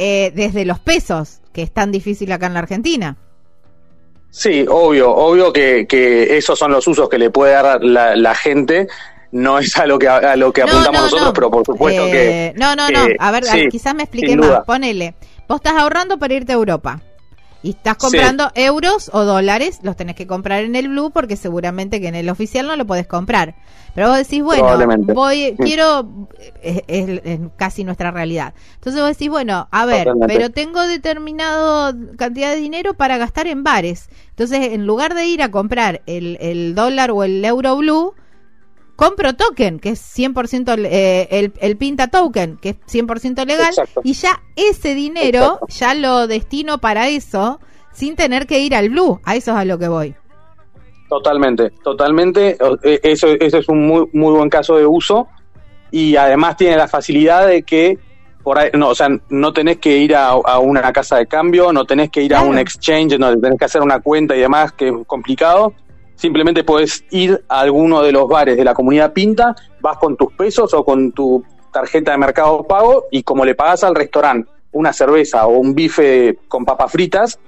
eh, 0.00 0.32
desde 0.34 0.64
los 0.64 0.78
pesos, 0.78 1.40
que 1.52 1.62
es 1.62 1.72
tan 1.72 1.90
difícil 1.90 2.30
acá 2.30 2.46
en 2.46 2.54
la 2.54 2.60
Argentina. 2.60 3.16
Sí, 4.30 4.64
obvio, 4.68 5.10
obvio 5.10 5.52
que, 5.52 5.86
que 5.88 6.36
esos 6.36 6.56
son 6.56 6.70
los 6.70 6.86
usos 6.86 7.08
que 7.08 7.18
le 7.18 7.30
puede 7.30 7.54
dar 7.54 7.82
la, 7.82 8.34
gente. 8.36 8.86
No 9.30 9.58
es 9.58 9.76
a 9.76 9.86
lo 9.86 9.98
que 9.98 10.08
a 10.08 10.36
lo 10.36 10.52
que 10.52 10.62
apuntamos 10.62 11.02
nosotros, 11.02 11.32
pero 11.34 11.50
por 11.50 11.64
supuesto 11.64 12.06
que. 12.06 12.46
Eh, 12.46 12.54
no, 12.56 12.74
no, 12.74 12.90
no. 12.90 13.00
A 13.18 13.30
ver, 13.30 13.44
quizás 13.70 13.94
me 13.94 14.04
explique 14.04 14.36
más. 14.36 14.64
Ponele. 14.64 15.14
Vos 15.46 15.56
estás 15.56 15.74
ahorrando 15.74 16.18
para 16.18 16.34
irte 16.34 16.52
a 16.52 16.56
Europa 16.56 17.00
y 17.62 17.70
estás 17.70 17.96
comprando 17.96 18.50
euros 18.54 19.10
o 19.12 19.24
dólares, 19.24 19.80
los 19.82 19.96
tenés 19.96 20.14
que 20.14 20.26
comprar 20.26 20.62
en 20.62 20.76
el 20.76 20.88
blue 20.88 21.10
porque 21.10 21.36
seguramente 21.36 22.00
que 22.00 22.08
en 22.08 22.14
el 22.14 22.28
oficial 22.28 22.66
no 22.66 22.76
lo 22.76 22.86
podés 22.86 23.06
comprar. 23.06 23.56
Pero 23.94 24.08
vos 24.08 24.18
decís, 24.18 24.42
bueno, 24.42 24.78
voy, 25.12 25.56
quiero, 25.58 26.28
es, 26.62 27.40
casi 27.56 27.82
nuestra 27.82 28.12
realidad. 28.12 28.54
Entonces 28.74 29.02
vos 29.02 29.10
decís, 29.10 29.28
bueno, 29.28 29.66
a 29.72 29.86
ver, 29.86 30.08
pero 30.28 30.50
tengo 30.50 30.82
determinado 30.86 31.92
cantidad 32.16 32.50
de 32.50 32.60
dinero 32.60 32.94
para 32.94 33.18
gastar 33.18 33.48
en 33.48 33.64
bares. 33.64 34.08
Entonces, 34.30 34.72
en 34.72 34.86
lugar 34.86 35.14
de 35.14 35.26
ir 35.26 35.42
a 35.42 35.50
comprar 35.50 36.02
el, 36.06 36.38
el 36.40 36.76
dólar 36.76 37.10
o 37.10 37.24
el 37.24 37.44
euro 37.44 37.76
blue, 37.76 38.14
compro 38.98 39.34
token, 39.34 39.78
que 39.78 39.90
es 39.90 40.18
100% 40.18 40.84
eh, 40.84 41.28
el, 41.30 41.52
el, 41.60 41.76
pinta 41.76 42.08
token, 42.08 42.56
que 42.56 42.70
es 42.70 42.76
100% 42.92 43.46
legal, 43.46 43.72
y 44.02 44.14
ya 44.14 44.42
ese 44.56 44.96
dinero 44.96 45.60
ya 45.68 45.94
lo 45.94 46.26
destino 46.26 46.78
para 46.78 47.06
eso 47.06 47.60
sin 47.92 48.16
tener 48.16 48.48
que 48.48 48.58
ir 48.58 48.74
al 48.74 48.90
blue, 48.90 49.20
a 49.22 49.36
eso 49.36 49.52
es 49.52 49.56
a 49.56 49.64
lo 49.64 49.78
que 49.78 49.86
voy. 49.86 50.16
Totalmente, 51.08 51.70
totalmente, 51.84 52.58
e, 52.82 53.00
eso, 53.04 53.28
eso 53.28 53.58
es 53.58 53.68
un 53.68 53.86
muy, 53.86 54.08
muy 54.12 54.34
buen 54.34 54.50
caso 54.50 54.76
de 54.76 54.84
uso. 54.84 55.28
Y 55.92 56.16
además 56.16 56.56
tiene 56.56 56.76
la 56.76 56.88
facilidad 56.88 57.46
de 57.46 57.62
que 57.62 57.98
por 58.42 58.58
ahí, 58.58 58.70
no, 58.74 58.88
o 58.88 58.94
sea, 58.96 59.08
no 59.28 59.52
tenés 59.52 59.78
que 59.78 59.96
ir 59.96 60.16
a, 60.16 60.34
una 60.58 60.92
casa 60.92 61.18
de 61.18 61.26
cambio, 61.26 61.72
no 61.72 61.84
tenés 61.84 62.10
que 62.10 62.22
ir 62.22 62.34
a 62.34 62.42
un 62.42 62.58
exchange, 62.58 63.16
no 63.16 63.38
tenés 63.38 63.58
que 63.58 63.64
hacer 63.64 63.80
una 63.80 64.00
cuenta 64.00 64.34
y 64.34 64.40
demás, 64.40 64.72
que 64.72 64.88
es 64.88 64.94
complicado, 65.06 65.72
Simplemente 66.18 66.64
puedes 66.64 67.04
ir 67.10 67.44
a 67.48 67.60
alguno 67.60 68.02
de 68.02 68.10
los 68.10 68.26
bares 68.26 68.56
de 68.56 68.64
la 68.64 68.74
comunidad 68.74 69.12
Pinta, 69.12 69.54
vas 69.80 69.98
con 69.98 70.16
tus 70.16 70.32
pesos 70.32 70.74
o 70.74 70.84
con 70.84 71.12
tu 71.12 71.44
tarjeta 71.72 72.10
de 72.10 72.18
mercado 72.18 72.64
pago 72.64 73.04
y 73.12 73.22
como 73.22 73.44
le 73.44 73.54
pagas 73.54 73.84
al 73.84 73.94
restaurante 73.94 74.50
una 74.72 74.92
cerveza 74.92 75.46
o 75.46 75.58
un 75.58 75.76
bife 75.76 76.36
con 76.48 76.64
papas 76.64 76.90
fritas, 76.90 77.38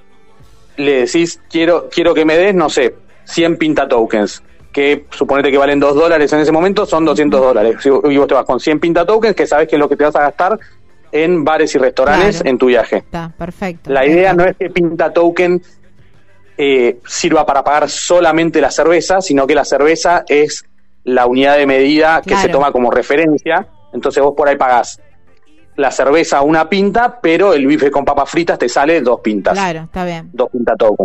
le 0.77 1.01
decís, 1.05 1.41
quiero, 1.51 1.89
quiero 1.91 2.15
que 2.15 2.25
me 2.25 2.37
des, 2.37 2.55
no 2.55 2.71
sé, 2.71 2.95
100 3.25 3.57
Pinta 3.57 3.89
tokens, 3.89 4.41
que 4.73 5.05
suponete 5.11 5.51
que 5.51 5.59
valen 5.59 5.81
2 5.81 5.95
dólares 5.97 6.33
en 6.33 6.39
ese 6.39 6.53
momento, 6.53 6.87
son 6.87 7.05
200 7.05 7.41
dólares. 7.41 7.77
Y 7.85 8.17
vos 8.17 8.29
te 8.29 8.35
vas 8.35 8.45
con 8.45 8.61
100 8.61 8.79
Pinta 8.79 9.05
tokens, 9.05 9.35
que 9.35 9.49
sabes 9.49 9.67
que 9.67 9.75
es 9.75 9.81
lo 9.81 9.89
que 9.89 9.97
te 9.97 10.05
vas 10.05 10.15
a 10.15 10.21
gastar 10.21 10.57
en 11.11 11.45
bares 11.45 11.75
y 11.75 11.79
restaurantes 11.79 12.41
en 12.45 12.57
tu 12.57 12.67
viaje. 12.67 12.99
Está, 12.99 13.33
perfecto. 13.37 13.91
La 13.91 14.07
idea 14.07 14.33
no 14.33 14.45
es 14.45 14.57
que 14.57 14.71
Pinta 14.71 15.13
Token 15.13 15.61
eh, 16.63 17.01
sirva 17.07 17.47
para 17.47 17.65
pagar 17.65 17.89
solamente 17.89 18.61
la 18.61 18.71
cerveza, 18.71 19.23
sino 19.23 19.47
que 19.47 19.55
la 19.55 19.65
cerveza 19.65 20.25
es 20.29 20.63
la 21.05 21.25
unidad 21.25 21.57
de 21.57 21.67
medida 21.67 22.21
que 22.21 22.37
se 22.37 22.51
toma 22.51 22.71
como 22.71 22.91
referencia. 22.91 23.67
Entonces 23.95 24.23
vos 24.23 24.35
por 24.37 24.47
ahí 24.47 24.57
pagás 24.57 25.01
la 25.77 25.91
cerveza 25.91 26.43
una 26.43 26.69
pinta, 26.69 27.19
pero 27.23 27.55
el 27.55 27.67
bife 27.67 27.91
con 27.91 28.05
papas 28.05 28.29
fritas 28.29 28.59
te 28.59 28.69
sale 28.69 29.01
dos 29.01 29.21
pintas. 29.21 29.55
Claro, 29.55 29.85
está 29.85 30.05
bien. 30.05 30.29
Dos 30.35 30.51
pintas 30.51 30.77
todo. 30.77 30.97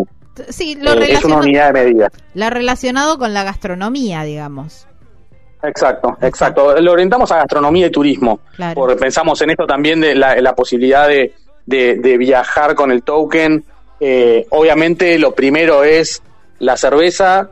Sí, 0.50 0.75
lo 0.75 0.91
eh, 0.91 1.13
es 1.13 1.24
una 1.24 1.38
unidad 1.38 1.71
de 1.71 1.85
medida. 1.85 2.09
La 2.33 2.50
relacionado 2.50 3.17
con 3.17 3.33
la 3.33 3.45
gastronomía, 3.45 4.24
digamos. 4.24 4.89
Exacto, 5.63 6.17
exacto. 6.21 6.81
Lo 6.81 6.91
orientamos 6.91 7.31
a 7.31 7.38
gastronomía 7.38 7.88
y 7.88 7.91
turismo. 7.91 8.41
Porque 8.74 8.97
pensamos 8.97 9.41
en 9.41 9.51
esto 9.51 9.65
también 9.65 10.01
de 10.01 10.15
la, 10.15 10.53
posibilidad 10.53 11.07
de, 11.07 11.33
de, 11.65 12.17
viajar 12.17 12.75
con 12.75 12.91
el 12.91 13.03
token 13.03 13.63
eh, 13.99 14.45
obviamente 14.49 15.17
lo 15.19 15.33
primero 15.33 15.83
es 15.83 16.21
la 16.59 16.77
cerveza 16.77 17.51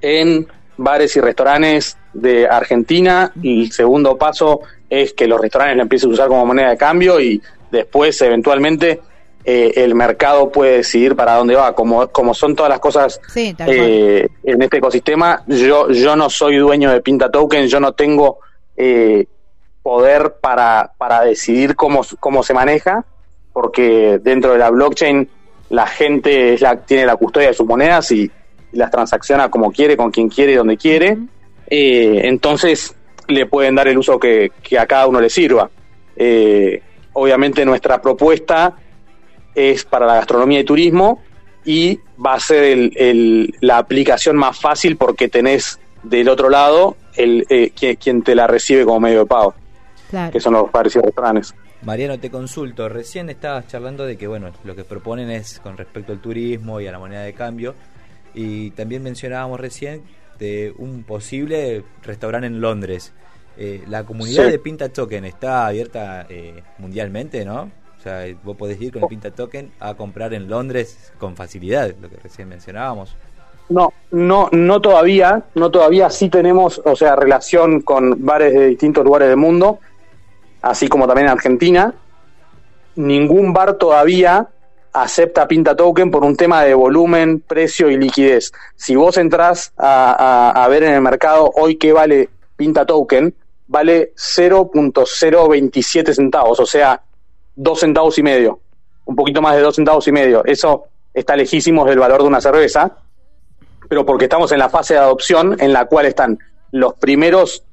en 0.00 0.46
bares 0.76 1.16
y 1.16 1.20
restaurantes 1.20 1.96
de 2.12 2.46
Argentina 2.46 3.32
y 3.42 3.64
el 3.64 3.72
segundo 3.72 4.16
paso 4.16 4.60
es 4.88 5.12
que 5.12 5.26
los 5.26 5.40
restaurantes 5.40 5.76
la 5.76 5.82
empiecen 5.82 6.10
a 6.10 6.12
usar 6.12 6.28
como 6.28 6.46
moneda 6.46 6.70
de 6.70 6.76
cambio 6.76 7.20
y 7.20 7.40
después 7.70 8.20
eventualmente 8.22 9.00
eh, 9.44 9.72
el 9.76 9.94
mercado 9.94 10.50
puede 10.50 10.78
decidir 10.78 11.14
para 11.14 11.36
dónde 11.36 11.54
va. 11.54 11.74
Como, 11.74 12.08
como 12.08 12.34
son 12.34 12.56
todas 12.56 12.70
las 12.70 12.80
cosas 12.80 13.20
eh, 13.34 14.28
en 14.42 14.62
este 14.62 14.78
ecosistema, 14.78 15.42
yo, 15.46 15.90
yo 15.90 16.16
no 16.16 16.28
soy 16.30 16.56
dueño 16.56 16.90
de 16.90 17.00
Pinta 17.00 17.30
Token, 17.30 17.68
yo 17.68 17.80
no 17.80 17.92
tengo 17.92 18.38
poder 19.82 20.34
para, 20.40 20.92
para 20.98 21.22
decidir 21.22 21.76
cómo, 21.76 22.02
cómo 22.18 22.42
se 22.42 22.52
maneja, 22.52 23.04
porque 23.52 24.18
dentro 24.20 24.52
de 24.52 24.58
la 24.58 24.70
blockchain 24.70 25.30
la 25.70 25.86
gente 25.86 26.54
es 26.54 26.60
la, 26.60 26.76
tiene 26.76 27.06
la 27.06 27.16
custodia 27.16 27.48
de 27.48 27.54
sus 27.54 27.66
monedas 27.66 28.10
y, 28.12 28.30
las 28.72 28.90
transacciona 28.90 29.48
como 29.48 29.72
quiere, 29.72 29.96
con 29.96 30.10
quien 30.10 30.28
quiere 30.28 30.52
y 30.52 30.56
donde 30.56 30.76
quiere. 30.76 31.16
Eh, 31.68 32.20
entonces 32.24 32.94
le 33.28 33.46
pueden 33.46 33.74
dar 33.74 33.88
el 33.88 33.98
uso 33.98 34.18
que, 34.18 34.52
a 34.78 34.86
cada 34.86 35.06
uno 35.06 35.20
le 35.20 35.30
sirva. 35.30 35.70
Eh, 36.14 36.82
obviamente 37.14 37.64
nuestra 37.64 38.00
propuesta 38.00 38.74
es 39.54 39.84
para 39.84 40.06
la 40.06 40.16
gastronomía 40.16 40.60
y 40.60 40.64
turismo 40.64 41.22
y 41.64 41.98
va 42.24 42.34
a 42.34 42.40
ser 42.40 42.90
la 43.60 43.78
aplicación 43.78 44.36
más 44.36 44.58
fácil 44.58 44.96
porque 44.96 45.28
tenés 45.28 45.78
del 46.02 46.28
otro 46.28 46.48
lado 46.48 46.96
el, 47.16 47.46
eh, 47.48 47.72
quien, 47.98 48.22
te 48.22 48.34
la 48.34 48.46
recibe 48.46 48.84
como 48.84 49.00
medio 49.00 49.20
de 49.20 49.26
pago, 49.26 49.54
que 50.30 50.40
son 50.40 50.52
los 50.52 50.70
bares 50.70 50.94
y 50.94 51.00
restaurantes. 51.00 51.54
Mariano, 51.82 52.18
te 52.18 52.30
consulto. 52.30 52.88
Recién 52.88 53.28
estabas 53.30 53.68
charlando 53.68 54.04
de 54.06 54.16
que, 54.16 54.26
bueno, 54.26 54.50
lo 54.64 54.74
que 54.74 54.84
proponen 54.84 55.30
es 55.30 55.60
con 55.60 55.76
respecto 55.76 56.12
al 56.12 56.20
turismo 56.20 56.80
y 56.80 56.86
a 56.86 56.92
la 56.92 56.98
moneda 56.98 57.22
de 57.22 57.32
cambio. 57.34 57.74
Y 58.34 58.70
también 58.72 59.02
mencionábamos 59.02 59.60
recién 59.60 60.02
de 60.38 60.74
un 60.78 61.04
posible 61.04 61.84
restaurante 62.02 62.46
en 62.46 62.60
Londres. 62.60 63.12
Eh, 63.58 63.82
la 63.88 64.04
comunidad 64.04 64.48
de 64.48 64.58
Pinta 64.58 64.88
Token 64.88 65.24
está 65.24 65.66
abierta 65.66 66.26
eh, 66.28 66.62
mundialmente, 66.78 67.44
¿no? 67.44 67.70
O 67.98 68.02
sea, 68.02 68.24
vos 68.44 68.56
podés 68.56 68.80
ir 68.80 68.92
con 68.92 69.02
el 69.02 69.08
Pinta 69.08 69.30
Token 69.30 69.70
a 69.80 69.94
comprar 69.94 70.34
en 70.34 70.48
Londres 70.48 71.12
con 71.18 71.36
facilidad, 71.36 71.94
lo 72.00 72.10
que 72.10 72.16
recién 72.16 72.48
mencionábamos. 72.48 73.16
No, 73.68 73.92
no, 74.12 74.48
no 74.52 74.80
todavía, 74.80 75.42
no 75.54 75.70
todavía. 75.70 76.10
Sí 76.10 76.28
tenemos, 76.28 76.80
o 76.84 76.94
sea, 76.94 77.16
relación 77.16 77.80
con 77.80 78.24
bares 78.24 78.52
de 78.52 78.68
distintos 78.68 79.04
lugares 79.04 79.28
del 79.28 79.38
mundo 79.38 79.80
así 80.62 80.88
como 80.88 81.06
también 81.06 81.28
en 81.28 81.32
Argentina. 81.32 81.94
Ningún 82.96 83.52
bar 83.52 83.74
todavía 83.74 84.48
acepta 85.02 85.46
Pinta 85.46 85.76
Token 85.76 86.10
por 86.10 86.24
un 86.24 86.36
tema 86.36 86.64
de 86.64 86.72
volumen, 86.74 87.40
precio 87.40 87.90
y 87.90 87.98
liquidez. 87.98 88.52
Si 88.74 88.96
vos 88.96 89.18
entrás 89.18 89.72
a, 89.76 90.66
ver 90.70 90.84
en 90.84 90.94
el 90.94 91.02
mercado 91.02 91.50
hoy 91.54 91.76
qué 91.76 91.92
vale 91.92 92.30
Pinta 92.56 92.86
Token, 92.86 93.34
vale 93.66 94.14
0.027 94.14 96.14
centavos, 96.14 96.60
o 96.60 96.66
sea, 96.66 97.02
2 97.56 97.80
centavos 97.80 98.16
y 98.18 98.22
medio, 98.22 98.60
un 99.04 99.16
poquito 99.16 99.42
más 99.42 99.56
de 99.56 99.62
2 99.62 99.76
centavos 99.76 100.08
y 100.08 100.12
medio. 100.12 100.42
Eso 100.44 100.84
está 101.12 101.36
lejísimos 101.36 101.86
del 101.86 101.98
valor 101.98 102.22
de 102.22 102.28
una 102.28 102.40
cerveza, 102.40 102.96
pero 103.88 104.06
porque 104.06 104.24
estamos 104.24 104.50
en 104.52 104.58
la 104.58 104.70
fase 104.70 104.94
de 104.94 105.00
adopción 105.00 105.56
en 105.60 105.72
la 105.72 105.86
cual 105.86 106.06
están 106.06 106.38
los 106.72 106.94
primeros 106.94 107.64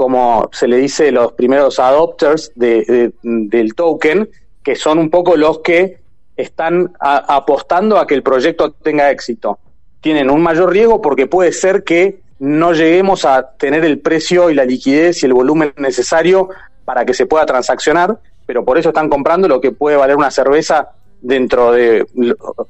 como 0.00 0.48
se 0.50 0.66
le 0.66 0.78
dice, 0.78 1.12
los 1.12 1.32
primeros 1.32 1.78
adopters 1.78 2.52
de, 2.54 3.12
del 3.22 3.74
token, 3.74 4.30
que 4.62 4.74
son 4.74 4.98
un 4.98 5.10
poco 5.10 5.36
los 5.36 5.58
que 5.58 5.98
están 6.38 6.94
apostando 6.98 7.98
a 7.98 8.06
que 8.06 8.14
el 8.14 8.22
proyecto 8.22 8.70
tenga 8.70 9.10
éxito. 9.10 9.58
Tienen 10.00 10.30
un 10.30 10.40
mayor 10.40 10.72
riesgo 10.72 11.02
porque 11.02 11.26
puede 11.26 11.52
ser 11.52 11.84
que 11.84 12.20
no 12.38 12.72
lleguemos 12.72 13.26
a 13.26 13.50
tener 13.58 13.84
el 13.84 13.98
precio 13.98 14.48
y 14.48 14.54
la 14.54 14.64
liquidez 14.64 15.22
y 15.22 15.26
el 15.26 15.34
volumen 15.34 15.74
necesario 15.76 16.48
para 16.86 17.04
que 17.04 17.12
se 17.12 17.26
pueda 17.26 17.44
transaccionar, 17.44 18.20
pero 18.46 18.64
por 18.64 18.78
eso 18.78 18.88
están 18.88 19.10
comprando 19.10 19.48
lo 19.48 19.60
que 19.60 19.72
puede 19.72 19.98
valer 19.98 20.16
una 20.16 20.30
cerveza 20.30 20.92
dentro 21.20 21.72
de, 21.72 22.06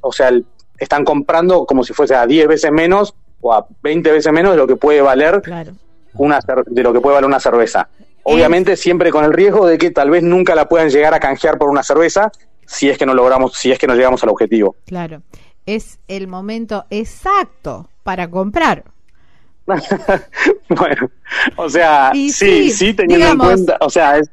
o 0.01 0.13
sea, 0.13 0.33
están 0.79 1.05
comprando 1.05 1.65
como 1.65 1.85
si 1.85 1.93
fuese 1.93 2.17
a 2.17 2.27
10 2.27 2.49
veces 2.49 2.73
menos 2.73 3.15
o 3.41 3.55
a 3.55 3.69
20 3.85 4.11
veces 4.11 4.33
menos 4.33 4.51
de 4.51 4.59
lo 4.59 4.67
que 4.67 4.75
puede 4.75 5.01
valer 5.01 5.41
una 6.14 6.40
de 6.67 6.83
lo 6.83 6.93
que 6.93 7.00
puede 7.00 7.14
valer 7.14 7.29
una 7.29 7.40
cerveza. 7.40 7.88
Obviamente 8.23 8.76
siempre 8.76 9.11
con 9.11 9.25
el 9.25 9.33
riesgo 9.33 9.67
de 9.67 9.79
que 9.79 9.90
tal 9.90 10.11
vez 10.11 10.23
nunca 10.23 10.55
la 10.55 10.69
puedan 10.69 10.90
llegar 10.90 11.14
a 11.14 11.21
canjear 11.21 11.59
por 11.59 11.71
una 11.71 11.83
cerveza 11.83 12.31
si 12.67 12.88
es 12.88 12.99
que 12.99 13.07
no 13.07 13.14
logramos, 13.14 13.55
si 13.55 13.73
es 13.73 13.79
que 13.79 13.87
no 13.87 13.95
llegamos 13.95 14.23
al 14.23 14.29
objetivo. 14.29 14.76
Claro, 14.87 15.23
es 15.67 15.99
el 16.07 16.29
momento 16.29 16.85
exacto 16.90 17.88
para 18.05 18.31
comprar. 18.31 18.85
bueno, 20.69 21.11
o 21.57 21.69
sea, 21.69 22.11
sí, 22.12 22.71
sí, 22.71 22.95
teniendo 22.95 23.29
en 23.29 23.38
cuenta, 23.38 23.76
o 23.81 23.90
sea, 23.90 24.19
es, 24.19 24.31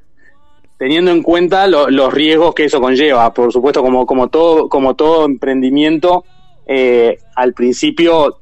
teniendo 0.77 1.11
en 1.11 1.23
cuenta 1.23 1.67
los 1.67 2.13
riesgos 2.13 2.53
que 2.53 2.65
eso 2.65 2.79
conlleva, 2.79 3.33
por 3.33 3.51
supuesto, 3.51 3.81
como 3.81 4.05
como 4.05 4.29
todo 4.29 4.69
como 4.69 4.95
todo 4.95 5.25
emprendimiento, 5.25 6.23
eh, 6.65 7.19
al 7.35 7.53
principio 7.53 8.39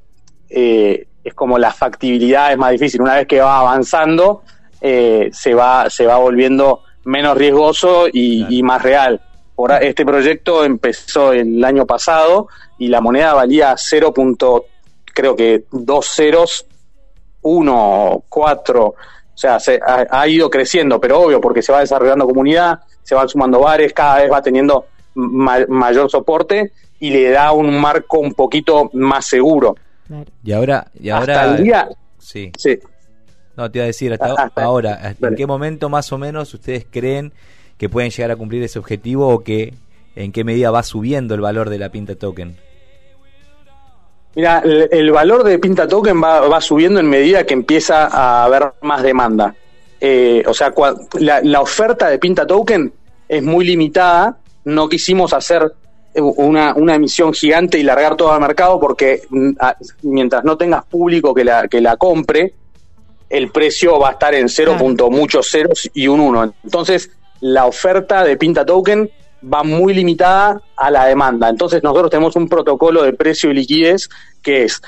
eh, 0.50 1.08
es 1.26 1.34
como 1.34 1.58
la 1.58 1.74
factibilidad 1.74 2.52
es 2.52 2.58
más 2.58 2.72
difícil. 2.72 3.02
Una 3.02 3.16
vez 3.16 3.28
que 3.28 3.42
va 3.42 3.60
avanzando, 3.60 4.44
eh, 4.80 5.32
se, 5.34 5.56
va, 5.56 5.90
se 5.90 6.06
va 6.06 6.18
volviendo 6.18 6.84
menos 7.04 7.36
riesgoso 7.36 8.06
y, 8.14 8.62
más 8.62 8.84
real. 8.84 9.20
Por, 9.56 9.72
este 9.72 10.06
proyecto 10.06 10.64
empezó 10.64 11.34
el 11.34 11.64
año 11.66 11.88
pasado 11.88 12.48
y 12.78 12.90
la 12.90 13.02
moneda 13.02 13.34
valía 13.34 13.74
0. 13.76 14.14
creo 15.06 15.36
que 15.36 15.64
dos 15.72 16.12
ceros, 16.16 16.68
uno, 17.42 18.24
cuatro. 18.30 18.86
O 18.86 19.38
sea, 19.38 19.60
se, 19.60 19.80
ha, 19.84 20.28
ido 20.28 20.48
creciendo, 20.48 21.02
pero 21.02 21.22
obvio, 21.22 21.42
porque 21.42 21.64
se 21.64 21.72
va 21.72 21.80
desarrollando 21.80 22.28
comunidad, 22.28 22.80
se 23.02 23.16
van 23.16 23.28
sumando 23.28 23.62
bares, 23.62 23.94
cada 23.94 24.18
vez 24.18 24.32
va 24.32 24.44
teniendo 24.44 24.86
mayor 25.16 26.12
soporte 26.12 26.72
y 27.00 27.10
le 27.10 27.32
da 27.32 27.52
un 27.52 27.82
marco 27.82 28.20
un 28.20 28.36
poquito 28.36 28.92
más 28.94 29.26
seguro. 29.26 29.76
Y 30.44 30.52
ahora, 30.52 30.88
y 31.00 31.10
ahora 31.10 31.58
día, 31.58 31.90
sí. 32.20 32.52
No, 33.58 33.72
te 33.72 33.80
iba 33.80 33.84
a 33.84 33.88
decir, 33.88 34.14
hasta, 34.14 34.52
ahora, 34.56 35.16
¿en 35.20 35.36
qué 35.36 35.48
momento 35.48 35.90
más 35.90 36.12
o 36.12 36.18
menos 36.18 36.54
ustedes 36.54 36.86
creen 36.90 37.32
que 37.78 37.90
pueden 37.90 38.12
llegar 38.12 38.32
a 38.32 38.36
cumplir 38.36 38.62
ese 38.64 38.80
objetivo 38.80 39.30
o 39.30 39.44
que 39.44 39.74
en 40.16 40.32
qué 40.32 40.44
medida 40.44 40.72
va 40.72 40.84
subiendo 40.84 41.36
el 41.36 41.42
valor 41.42 41.70
de 41.70 41.78
la 41.78 41.90
Pinta 41.90 42.16
Token? 42.16 42.58
Mira, 44.36 44.60
el, 44.60 45.12
valor 45.12 45.46
de 45.46 45.58
Pinta 45.60 45.88
Token 45.88 46.22
va, 46.22 46.60
subiendo 46.60 47.00
en 47.00 47.10
medida 47.10 47.46
que 47.46 47.54
empieza 47.54 48.08
a 48.08 48.44
haber 48.44 48.74
más 48.82 49.02
demanda. 49.02 49.56
Eh, 50.02 50.44
o 50.46 50.54
sea, 50.54 50.74
la, 51.20 51.40
la, 51.42 51.62
oferta 51.62 52.10
de 52.10 52.20
Pinta 52.20 52.46
Token 52.46 52.92
es 53.30 53.42
muy 53.42 53.64
limitada. 53.64 54.38
No 54.66 54.90
quisimos 54.90 55.32
hacer 55.32 55.72
una, 56.16 56.74
una 56.76 56.96
emisión 56.96 57.34
gigante 57.34 57.78
y 57.78 57.84
largar 57.84 58.16
todo 58.16 58.32
al 58.32 58.42
mercado 58.42 58.80
porque 58.80 59.22
mm, 59.30 59.52
mientras 60.04 60.44
no 60.44 60.58
tengas 60.58 60.86
público 60.86 61.34
que 61.34 61.44
la, 61.44 61.68
que 61.68 61.82
la 61.82 61.98
compre, 61.98 62.54
el 63.30 63.52
precio 63.52 64.00
va 64.00 64.10
a 64.10 64.12
estar 64.14 64.34
en 64.34 64.50
0. 64.50 64.78
muchos 65.10 65.50
ceros 65.50 65.90
y 65.94 66.08
un 66.08 66.20
1. 66.20 66.54
Entonces, 66.64 67.12
la 67.42 67.66
oferta 67.66 68.24
de 68.24 68.38
Pinta 68.38 68.66
Token 68.66 69.10
va 69.54 69.64
muy 69.64 69.94
limitada 69.94 70.62
a 70.76 70.90
la 70.90 71.06
demanda. 71.06 71.50
Entonces, 71.50 71.84
nosotros 71.84 72.12
tenemos 72.12 72.36
un 72.36 72.48
protocolo 72.48 73.04
de 73.04 73.14
precio 73.14 73.52
y 73.52 73.56
liquidez 73.56 74.10
que 74.42 74.64
es 74.64 74.82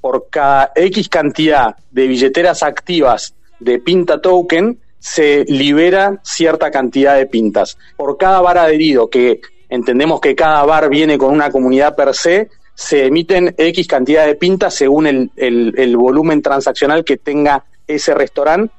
por 0.00 0.28
cada 0.28 0.72
X 0.74 1.08
cantidad 1.08 1.76
de 1.90 2.06
billeteras 2.06 2.62
activas 2.62 3.34
de 3.58 3.78
Pinta 3.78 4.20
Token, 4.20 4.78
se 4.98 5.44
libera 5.48 6.20
cierta 6.22 6.70
cantidad 6.70 7.16
de 7.16 7.26
pintas. 7.26 7.78
Por 7.96 8.18
cada 8.18 8.40
bar 8.40 8.58
adherido 8.58 9.08
que 9.08 9.40
entendemos 9.74 10.20
que 10.20 10.34
cada 10.34 10.64
bar 10.64 10.88
viene 10.88 11.18
con 11.18 11.32
una 11.32 11.50
comunidad 11.50 11.96
per 11.96 12.14
se, 12.14 12.48
se 12.74 13.06
emiten 13.06 13.54
X 13.56 13.86
cantidad 13.86 14.26
de 14.26 14.34
pintas 14.34 14.74
según 14.74 15.06
el, 15.06 15.96
volumen 15.96 16.42
transaccional 16.42 17.04
que 17.04 17.16
tenga 17.16 17.64
ese 17.86 18.14
restaurante 18.14 18.72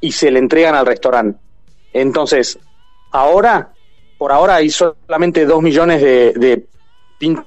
y 0.00 0.12
se 0.12 0.30
le 0.30 0.38
entregan 0.38 0.74
al 0.74 0.86
restaurante. 0.86 1.38
Entonces, 1.92 2.58
ahora, 3.12 3.72
por 4.18 4.32
ahora 4.32 4.56
hay 4.56 4.70
solamente 4.70 5.44
2 5.44 5.62
millones 5.62 6.00
de, 6.00 6.32
de 6.32 6.64
pinta 7.18 7.44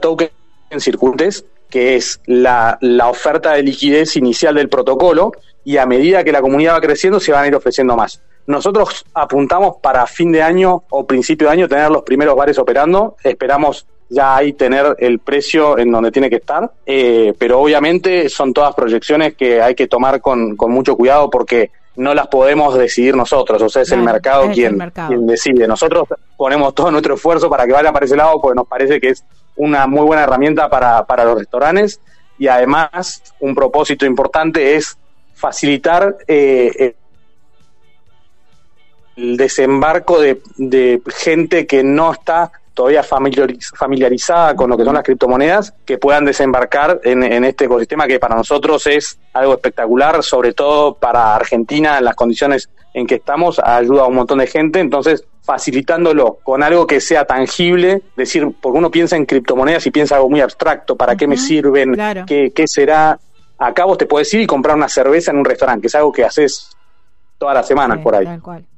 token 0.00 0.30
en 0.70 0.80
circuites, 0.80 1.44
que 1.70 1.96
es 1.96 2.20
la 2.26 2.78
oferta 3.08 3.54
de 3.54 3.62
liquidez 3.62 4.16
inicial 4.16 4.56
del 4.56 4.68
protocolo, 4.68 5.32
y 5.64 5.76
a 5.76 5.86
medida 5.86 6.24
que 6.24 6.32
la 6.32 6.42
comunidad 6.42 6.74
va 6.74 6.80
creciendo 6.80 7.20
se 7.20 7.32
van 7.32 7.44
a 7.44 7.46
ir 7.46 7.54
ofreciendo 7.54 7.96
más. 7.96 8.20
Nosotros 8.46 9.04
apuntamos 9.14 9.76
para 9.80 10.06
fin 10.06 10.32
de 10.32 10.42
año 10.42 10.82
o 10.90 11.06
principio 11.06 11.48
de 11.48 11.52
año 11.52 11.68
tener 11.68 11.90
los 11.90 12.02
primeros 12.02 12.34
bares 12.36 12.58
operando. 12.58 13.16
Esperamos 13.22 13.86
ya 14.12 14.36
ahí 14.36 14.52
tener 14.52 14.94
el 14.98 15.20
precio 15.20 15.78
en 15.78 15.90
donde 15.90 16.10
tiene 16.10 16.28
que 16.28 16.36
estar, 16.36 16.70
eh, 16.84 17.32
pero 17.38 17.60
obviamente 17.60 18.28
son 18.28 18.52
todas 18.52 18.74
proyecciones 18.74 19.34
que 19.34 19.62
hay 19.62 19.74
que 19.74 19.86
tomar 19.86 20.20
con, 20.20 20.54
mucho 20.68 20.96
cuidado 20.96 21.30
porque 21.30 21.70
no 21.96 22.12
las 22.12 22.26
podemos 22.26 22.74
decidir 22.74 23.16
nosotros, 23.16 23.60
o 23.62 23.68
sea, 23.68 23.82
es 23.82 23.92
el 23.92 24.02
mercado, 24.02 24.50
quien, 24.50 24.78
quien 25.08 25.26
decide. 25.26 25.66
Nosotros 25.66 26.08
ponemos 26.36 26.74
todo 26.74 26.90
nuestro 26.90 27.14
esfuerzo 27.14 27.48
para 27.48 27.66
que 27.66 27.72
vaya 27.72 27.92
para 27.92 28.04
ese 28.04 28.16
lado 28.16 28.40
porque 28.40 28.56
nos 28.56 28.66
parece 28.66 29.00
que 29.00 29.10
es 29.10 29.24
una 29.56 29.86
muy 29.86 30.04
buena 30.04 30.24
herramienta 30.24 30.68
para, 30.68 31.06
para 31.06 31.24
los 31.24 31.38
restaurantes 31.38 32.00
y 32.38 32.48
además 32.48 33.22
un 33.40 33.54
propósito 33.54 34.04
importante 34.04 34.76
es 34.76 34.98
facilitar 35.34 36.16
eh, 36.26 36.94
el 39.16 39.36
desembarco 39.36 40.20
de, 40.20 41.02
gente 41.16 41.66
que 41.66 41.82
no 41.82 42.12
está 42.12 42.50
todavía 42.74 43.02
familiarizada 43.02 44.56
con 44.56 44.70
lo 44.70 44.78
que 44.78 44.84
son 44.84 44.94
las 44.94 45.04
criptomonedas, 45.04 45.74
que 45.84 45.98
puedan 45.98 46.24
desembarcar 46.24 47.00
en, 47.04 47.44
este 47.44 47.66
ecosistema 47.66 48.06
que 48.06 48.18
para 48.18 48.34
nosotros 48.34 48.86
es 48.86 49.18
algo 49.34 49.54
espectacular, 49.54 50.22
sobre 50.22 50.54
todo 50.54 50.94
para 50.94 51.34
Argentina, 51.34 51.98
en 51.98 52.04
las 52.04 52.14
condiciones 52.14 52.70
en 52.94 53.06
que 53.06 53.16
estamos, 53.16 53.58
ayuda 53.58 54.02
a 54.02 54.06
un 54.06 54.14
montón 54.14 54.38
de 54.38 54.46
gente, 54.46 54.80
entonces 54.80 55.24
facilitándolo 55.42 56.38
con 56.42 56.62
algo 56.62 56.86
que 56.86 57.00
sea 57.00 57.24
tangible, 57.24 58.02
decir, 58.16 58.48
porque 58.60 58.78
uno 58.78 58.90
piensa 58.90 59.16
en 59.16 59.26
criptomonedas 59.26 59.86
y 59.86 59.90
piensa 59.90 60.16
algo 60.16 60.30
muy 60.30 60.40
abstracto, 60.40 60.96
¿para 60.96 61.16
qué 61.16 61.26
me 61.26 61.36
sirven? 61.36 61.96
¿Qué, 62.26 62.52
¿Qué 62.54 62.66
será? 62.66 63.18
Acá 63.58 63.84
vos 63.84 63.98
te 63.98 64.06
puedes 64.06 64.32
ir 64.34 64.40
y 64.40 64.46
comprar 64.46 64.76
una 64.76 64.88
cerveza 64.88 65.30
en 65.30 65.38
un 65.38 65.44
restaurante, 65.44 65.82
que 65.82 65.86
es 65.88 65.94
algo 65.94 66.12
que 66.12 66.24
haces 66.24 66.70
todas 67.42 67.56
las 67.56 67.66
semanas 67.66 67.98
por 67.98 68.14
ahí. 68.14 68.24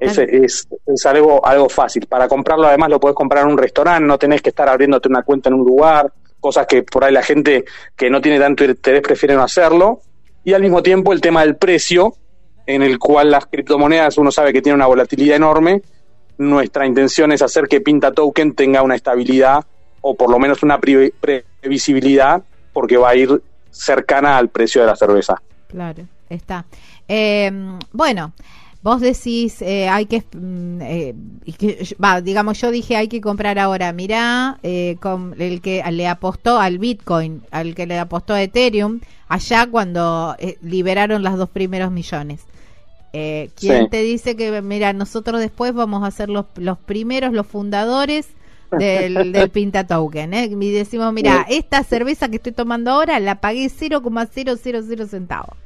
Es, 0.01 0.17
es, 0.17 0.67
es, 0.87 1.05
algo, 1.07 1.45
algo 1.45 1.69
fácil. 1.69 2.07
Para 2.07 2.27
comprarlo 2.27 2.67
además 2.67 2.89
lo 2.89 2.99
puedes 2.99 3.15
comprar 3.15 3.45
en 3.45 3.53
un 3.53 3.59
restaurante, 3.59 4.07
no 4.07 4.17
tenés 4.17 4.41
que 4.41 4.49
estar 4.49 4.67
abriéndote 4.67 5.07
una 5.07 5.23
cuenta 5.23 5.51
en 5.51 5.57
un 5.57 5.67
lugar, 5.67 6.11
cosas 6.41 6.67
que 6.67 6.83
por 6.83 7.05
ahí 7.05 7.13
la 7.13 7.23
gente 7.23 7.67
que 7.95 8.09
no 8.09 8.23
tiene 8.23 8.41
tanto 8.41 8.65
interés 8.65 9.03
prefiere 9.03 9.35
no 9.35 9.43
hacerlo. 9.43 10.01
Y 10.45 10.55
al 10.55 10.63
mismo 10.63 10.83
tiempo 10.83 11.13
el 11.13 11.21
tema 11.21 11.43
del 11.43 11.57
precio, 11.57 12.15
en 12.65 12.83
el 12.83 12.99
cual 12.99 13.31
las 13.31 13.45
criptomonedas 13.45 14.17
uno 14.17 14.31
sabe 14.31 14.51
que 14.51 14.63
tiene 14.63 14.77
una 14.77 14.87
volatilidad 14.87 15.37
enorme. 15.37 15.83
Nuestra 16.39 16.87
intención 16.87 17.33
es 17.33 17.43
hacer 17.43 17.69
que 17.69 17.83
Pinta 17.83 18.13
Token 18.13 18.55
tenga 18.55 18.81
una 18.81 18.95
estabilidad 18.95 19.63
o 20.01 20.15
por 20.15 20.31
lo 20.31 20.39
menos 20.39 20.63
una 20.63 20.79
previsibilidad 20.81 22.43
porque 22.73 22.97
va 22.97 23.11
a 23.11 23.15
ir 23.15 23.43
cercana 23.71 24.39
al 24.39 24.49
precio 24.49 24.81
de 24.81 24.87
la 24.87 24.97
cerveza. 24.97 25.35
Claro, 25.69 26.05
está. 26.31 26.65
Eh, 27.09 27.51
bueno, 27.93 28.33
vos 28.85 29.01
decís, 29.01 29.63
eh, 29.63 29.89
hay 29.89 30.05
que, 30.05 30.23
mm, 30.31 30.83
eh, 30.83 31.15
va, 32.03 32.21
digamos, 32.21 32.61
yo 32.61 32.71
dije, 32.71 32.97
hay 32.97 33.09
que 33.09 33.23
comprar 33.23 33.59
ahora. 33.59 33.93
Mirá, 33.95 34.59
eh, 34.63 34.97
con 35.01 35.35
el 35.41 35.63
que 35.63 35.83
le 35.91 36.07
apostó 36.07 36.59
al 36.59 36.79
Bitcoin, 36.79 37.43
al 37.51 37.75
que 37.75 37.87
le 37.87 37.99
apostó 37.99 38.35
a 38.35 38.43
Ethereum, 38.43 39.01
allá 39.27 39.67
cuando 39.67 40.37
liberaron 40.61 41.23
las 41.23 41.39
dos 41.39 41.49
primeros 41.49 41.91
millones. 41.91 42.43
¿Quién 43.13 43.89
te 43.91 44.03
dice 44.03 44.37
que, 44.37 44.61
mira, 44.61 44.93
nosotros 44.93 45.41
después 45.41 45.73
vamos 45.73 46.03
a 46.07 46.11
ser 46.11 46.29
los, 46.29 46.47
los 46.57 46.77
primeros, 46.79 47.33
los 47.33 47.47
fundadores? 47.47 48.29
del, 48.71 49.15
del 49.33 49.51
Pinta 49.51 49.87
Token. 49.87 50.35
¿eh? 50.35 50.51
Y 50.51 50.73
decimos, 50.73 51.13
mira, 51.13 51.47
esta 51.49 51.85
cerveza 51.85 52.29
que 52.29 52.37
estoy 52.37 52.53
tomando 52.53 52.91
ahora 52.91 53.21
la 53.21 53.41
pagué 53.41 53.69
0,000 53.69 55.09
centavos. 55.09 55.57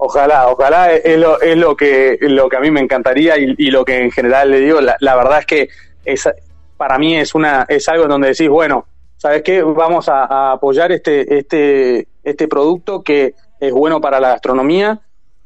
Ojalá, 0.00 0.48
ojalá 0.48 0.92
es 0.92 1.18
lo, 1.18 1.40
es 1.40 1.56
lo 1.56 1.76
que 1.76 2.18
lo 2.20 2.48
que 2.48 2.56
a 2.56 2.60
mí 2.60 2.70
me 2.70 2.80
encantaría 2.80 3.36
y, 3.36 3.70
lo 3.72 3.84
que 3.84 4.00
en 4.00 4.12
general 4.12 4.48
le 4.48 4.60
digo. 4.60 4.80
La, 4.80 5.16
verdad 5.16 5.40
es 5.40 5.46
que 5.46 5.68
es, 6.04 6.28
para 6.76 6.98
mí 6.98 7.16
es 7.16 7.34
una 7.34 7.66
es 7.68 7.88
algo 7.88 8.04
en 8.04 8.10
donde 8.10 8.28
decís, 8.28 8.48
bueno, 8.48 8.86
¿sabes 9.16 9.42
qué? 9.42 9.60
Vamos 9.60 10.08
a, 10.08 10.52
apoyar 10.52 10.92
este 10.92 11.36
este 11.36 12.06
este 12.22 12.46
producto 12.46 13.02
que 13.02 13.34
es 13.58 13.72
bueno 13.72 14.00
para 14.00 14.20
la 14.20 14.28
gastronomía 14.28 15.00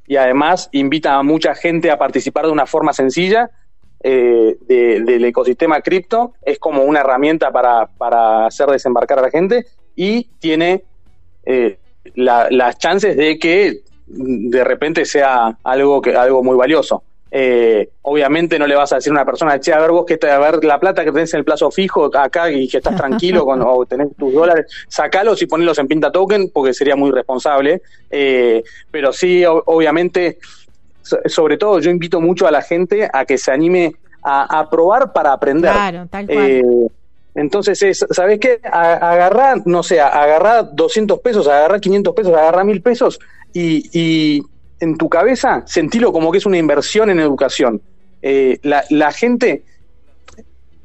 y 0.07 0.17
además 0.17 0.69
invita 0.73 1.15
a 1.15 1.23
mucha 1.23 1.55
gente 1.55 1.91
a 1.91 1.99
participar 1.99 2.45
de 2.45 2.53
una 2.53 2.67
forma 2.67 2.93
sencilla 2.93 3.51
eh, 4.03 4.59
del 4.61 5.25
ecosistema 5.25 5.81
cripto. 5.81 6.35
Es 6.43 6.59
como 6.59 6.83
una 6.83 7.01
herramienta 7.01 7.51
para, 7.51 7.87
para 7.87 8.45
hacer 8.45 8.69
desembarcar 8.69 9.19
a 9.19 9.23
la 9.23 9.31
gente 9.31 9.65
y 9.97 10.25
tiene 10.39 10.85
eh, 11.47 11.79
las 12.17 12.77
chances 12.77 13.17
de 13.17 13.39
que 13.39 13.81
de 14.07 14.65
repente 14.65 15.05
sea 15.05 15.57
algo 15.63 16.01
que 16.01 16.17
algo 16.17 16.43
muy 16.43 16.57
valioso. 16.57 17.03
Eh, 17.35 17.89
obviamente 18.03 18.59
no 18.59 18.67
le 18.67 18.75
vas 18.75 18.93
a 18.93 18.97
decir 18.97 19.11
a 19.11 19.15
una 19.15 19.25
persona, 19.25 19.59
che, 19.59 19.73
a 19.73 19.81
ver 19.81 19.91
vos 19.91 20.05
que 20.05 20.19
a 20.29 20.39
ver 20.39 20.63
la 20.65 20.79
plata 20.79 21.03
que 21.03 21.13
tenés 21.13 21.33
en 21.33 21.39
el 21.39 21.45
plazo 21.45 21.71
fijo 21.71 22.15
acá 22.15 22.51
y 22.51 22.69
que 22.69 22.77
estás 22.77 22.95
tranquilo 22.95 23.47
con, 23.47 23.63
o 23.63 23.87
tenés 23.87 24.09
tus 24.19 24.35
dólares, 24.35 24.67
sacalos 24.87 25.41
y 25.41 25.47
ponlos 25.47 25.79
en 25.79 25.89
pinta 25.89 26.13
token 26.13 26.51
porque 26.51 26.75
sería 26.75 26.95
muy 26.95 27.11
responsable. 27.11 27.81
Eh, 28.11 28.63
pero 28.91 29.15
sí, 29.15 29.43
obviamente, 29.47 30.39
sobre 31.25 31.57
todo 31.57 31.81
yo 31.81 31.91
invito 31.91 32.21
mucho 32.21 32.47
a 32.47 32.51
la 32.51 32.61
gente 32.61 33.09
a 33.11 33.25
que 33.25 33.39
se 33.39 33.51
anime 33.51 33.95
a, 34.23 34.69
probar 34.71 35.15
para 35.15 35.33
aprender. 35.33 35.73
Claro, 35.73 36.07
tal 36.11 36.27
cual. 36.27 36.39
Eh, 36.39 36.63
entonces 37.35 37.83
es, 37.83 38.07
¿sabes 38.11 38.39
qué? 38.39 38.61
Agarrar, 38.63 39.63
no 39.65 39.83
sé, 39.83 40.01
agarrar 40.01 40.75
200 40.75 41.19
pesos, 41.21 41.49
agarrar 41.49 41.81
500 41.81 42.15
pesos, 42.15 42.35
agarrar 42.35 42.67
1000 42.67 42.83
pesos 42.83 43.19
y, 43.53 44.43
en 44.81 44.97
tu 44.97 45.09
cabeza 45.09 45.63
sentilo 45.65 46.13
como 46.13 46.33
que 46.33 46.39
es 46.39 46.47
una 46.47 46.59
inversión 46.59 47.11
en 47.11 47.21
educación. 47.21 47.81
Eh, 48.21 48.59
la, 48.63 49.13
gente 49.13 49.63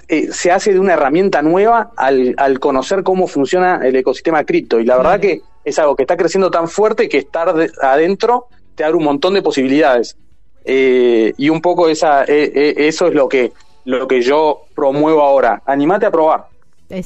eh, 0.07 0.29
se 0.31 0.51
hace 0.51 0.73
de 0.73 0.79
una 0.79 0.93
herramienta 0.93 1.41
nueva 1.41 1.91
al, 1.95 2.35
al, 2.37 2.59
conocer 2.59 3.03
cómo 3.03 3.27
funciona 3.27 3.79
el 3.83 3.95
ecosistema 3.95 4.43
cripto 4.43 4.79
y 4.79 4.85
la 4.85 4.97
verdad 4.97 5.19
que 5.19 5.41
es 5.63 5.79
algo 5.79 5.95
que 5.95 6.03
está 6.03 6.15
creciendo 6.15 6.51
tan 6.51 6.67
fuerte 6.67 7.09
que 7.09 7.17
estar 7.17 7.53
adentro 7.81 8.47
te 8.75 8.83
abre 8.83 8.97
un 8.97 9.03
montón 9.03 9.33
de 9.33 9.41
posibilidades. 9.41 10.15
Eh, 10.63 11.33
y 11.37 11.49
un 11.49 11.61
poco 11.61 11.89
esa, 11.89 12.23
eso 12.25 13.07
es 13.07 13.13
lo 13.13 13.27
que, 13.27 13.53
lo 13.85 14.07
que 14.07 14.21
yo 14.21 14.63
promuevo 14.75 15.21
ahora. 15.21 15.63
Animate 15.65 16.05
a 16.05 16.11
probar. 16.11 16.45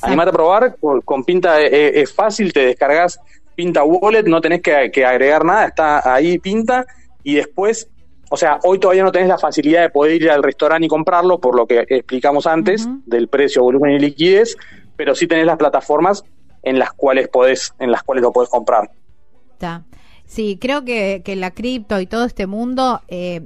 Animate 0.01 0.29
a 0.29 0.33
probar, 0.33 0.75
con, 1.05 1.23
Pinta 1.23 1.61
es 1.61 2.13
fácil, 2.13 2.51
te 2.51 2.65
descargas 2.65 3.19
Pinta 3.61 3.83
Wallet, 3.83 4.23
no 4.23 4.41
tenés 4.41 4.59
que, 4.63 5.05
agregar 5.05 5.45
nada, 5.45 5.67
está 5.67 6.15
ahí 6.15 6.39
Pinta 6.39 6.83
y 7.21 7.35
después, 7.35 7.87
o 8.31 8.35
sea, 8.35 8.57
hoy 8.63 8.79
todavía 8.79 9.03
no 9.03 9.11
tenés 9.11 9.27
la 9.27 9.37
facilidad 9.37 9.83
de 9.83 9.89
poder 9.89 10.19
ir 10.19 10.31
al 10.31 10.41
restaurante 10.41 10.87
y 10.87 10.89
comprarlo, 10.89 11.39
por 11.39 11.55
lo 11.55 11.67
que 11.67 11.85
explicamos 11.87 12.47
antes, 12.47 12.89
del 13.05 13.27
precio, 13.27 13.61
volumen 13.61 13.91
y 13.91 13.99
liquidez, 13.99 14.57
pero 14.95 15.13
sí 15.13 15.27
tenés 15.27 15.45
las 15.45 15.57
plataformas 15.57 16.23
en 16.63 16.79
las 16.79 16.91
cuales 16.93 17.27
podés, 17.27 17.71
en 17.77 17.91
las 17.91 18.01
cuales 18.01 18.23
lo 18.23 18.31
podés 18.31 18.49
comprar. 18.49 18.89
Está. 19.51 19.83
Sí, 20.31 20.57
creo 20.61 20.85
que, 20.85 21.23
que 21.25 21.35
la 21.35 21.51
cripto 21.51 21.99
y 21.99 22.05
todo 22.05 22.23
este 22.23 22.47
mundo 22.47 23.01
eh, 23.09 23.41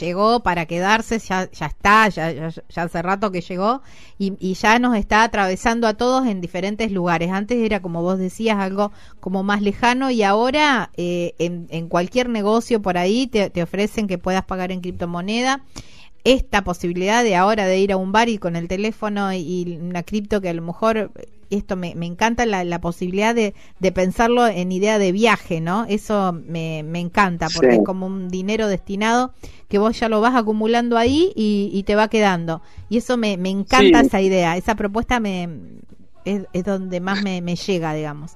llegó 0.00 0.40
para 0.42 0.64
quedarse, 0.64 1.18
ya, 1.18 1.50
ya 1.50 1.66
está, 1.66 2.08
ya, 2.08 2.32
ya, 2.48 2.82
hace 2.82 3.02
rato 3.02 3.30
que 3.30 3.42
llegó 3.42 3.82
y, 4.18 4.32
y, 4.40 4.54
ya 4.54 4.78
nos 4.78 4.96
está 4.96 5.24
atravesando 5.24 5.86
a 5.86 5.92
todos 5.92 6.26
en 6.26 6.40
diferentes 6.40 6.90
lugares. 6.90 7.30
Antes 7.30 7.58
era, 7.58 7.82
como 7.82 8.00
vos 8.00 8.18
decías, 8.18 8.56
algo 8.56 8.92
como 9.20 9.42
más 9.42 9.60
lejano 9.60 10.10
y 10.10 10.22
ahora 10.22 10.90
eh, 10.96 11.34
en, 11.38 11.66
en, 11.68 11.88
cualquier 11.88 12.30
negocio 12.30 12.80
por 12.80 12.96
ahí 12.96 13.26
te, 13.26 13.50
te 13.50 13.62
ofrecen 13.62 14.06
que 14.06 14.16
puedas 14.16 14.46
pagar 14.46 14.72
en 14.72 14.80
criptomoneda 14.80 15.62
esta 16.24 16.64
posibilidad 16.64 17.22
de 17.22 17.36
ahora 17.36 17.66
de 17.66 17.78
ir 17.78 17.92
a 17.92 17.98
un 17.98 18.10
bar 18.10 18.30
y 18.30 18.38
con 18.38 18.56
el 18.56 18.68
teléfono 18.68 19.34
y 19.34 19.78
una 19.78 20.02
cripto 20.02 20.40
que 20.40 20.48
a 20.48 20.54
lo 20.54 20.62
mejor 20.62 21.10
esto 21.56 21.76
me, 21.76 21.94
me 21.94 22.06
encanta 22.06 22.46
la, 22.46 22.80
posibilidad 22.80 23.34
de, 23.34 23.54
de, 23.78 23.92
pensarlo 23.92 24.46
en 24.46 24.72
idea 24.72 24.98
de 24.98 25.12
viaje, 25.12 25.60
¿no? 25.60 25.84
Eso 25.88 26.32
me, 26.32 26.82
me 26.82 27.00
encanta 27.00 27.48
porque 27.54 27.76
es 27.76 27.80
como 27.84 28.06
un 28.06 28.28
dinero 28.28 28.68
destinado 28.68 29.32
que 29.68 29.78
vos 29.78 29.98
ya 29.98 30.08
lo 30.08 30.20
vas 30.20 30.34
acumulando 30.34 30.98
ahí 30.98 31.32
y, 31.34 31.82
te 31.86 31.94
va 31.94 32.08
quedando. 32.08 32.62
Y 32.88 32.98
eso 32.98 33.16
me, 33.16 33.36
me 33.36 33.50
encanta 33.50 34.00
esa 34.00 34.20
idea, 34.20 34.56
esa 34.56 34.74
propuesta 34.74 35.20
me 35.20 35.48
es, 36.24 36.42
es 36.52 36.64
donde 36.64 37.00
más 37.00 37.22
me, 37.22 37.40
me 37.40 37.56
llega, 37.56 37.94
digamos. 37.94 38.32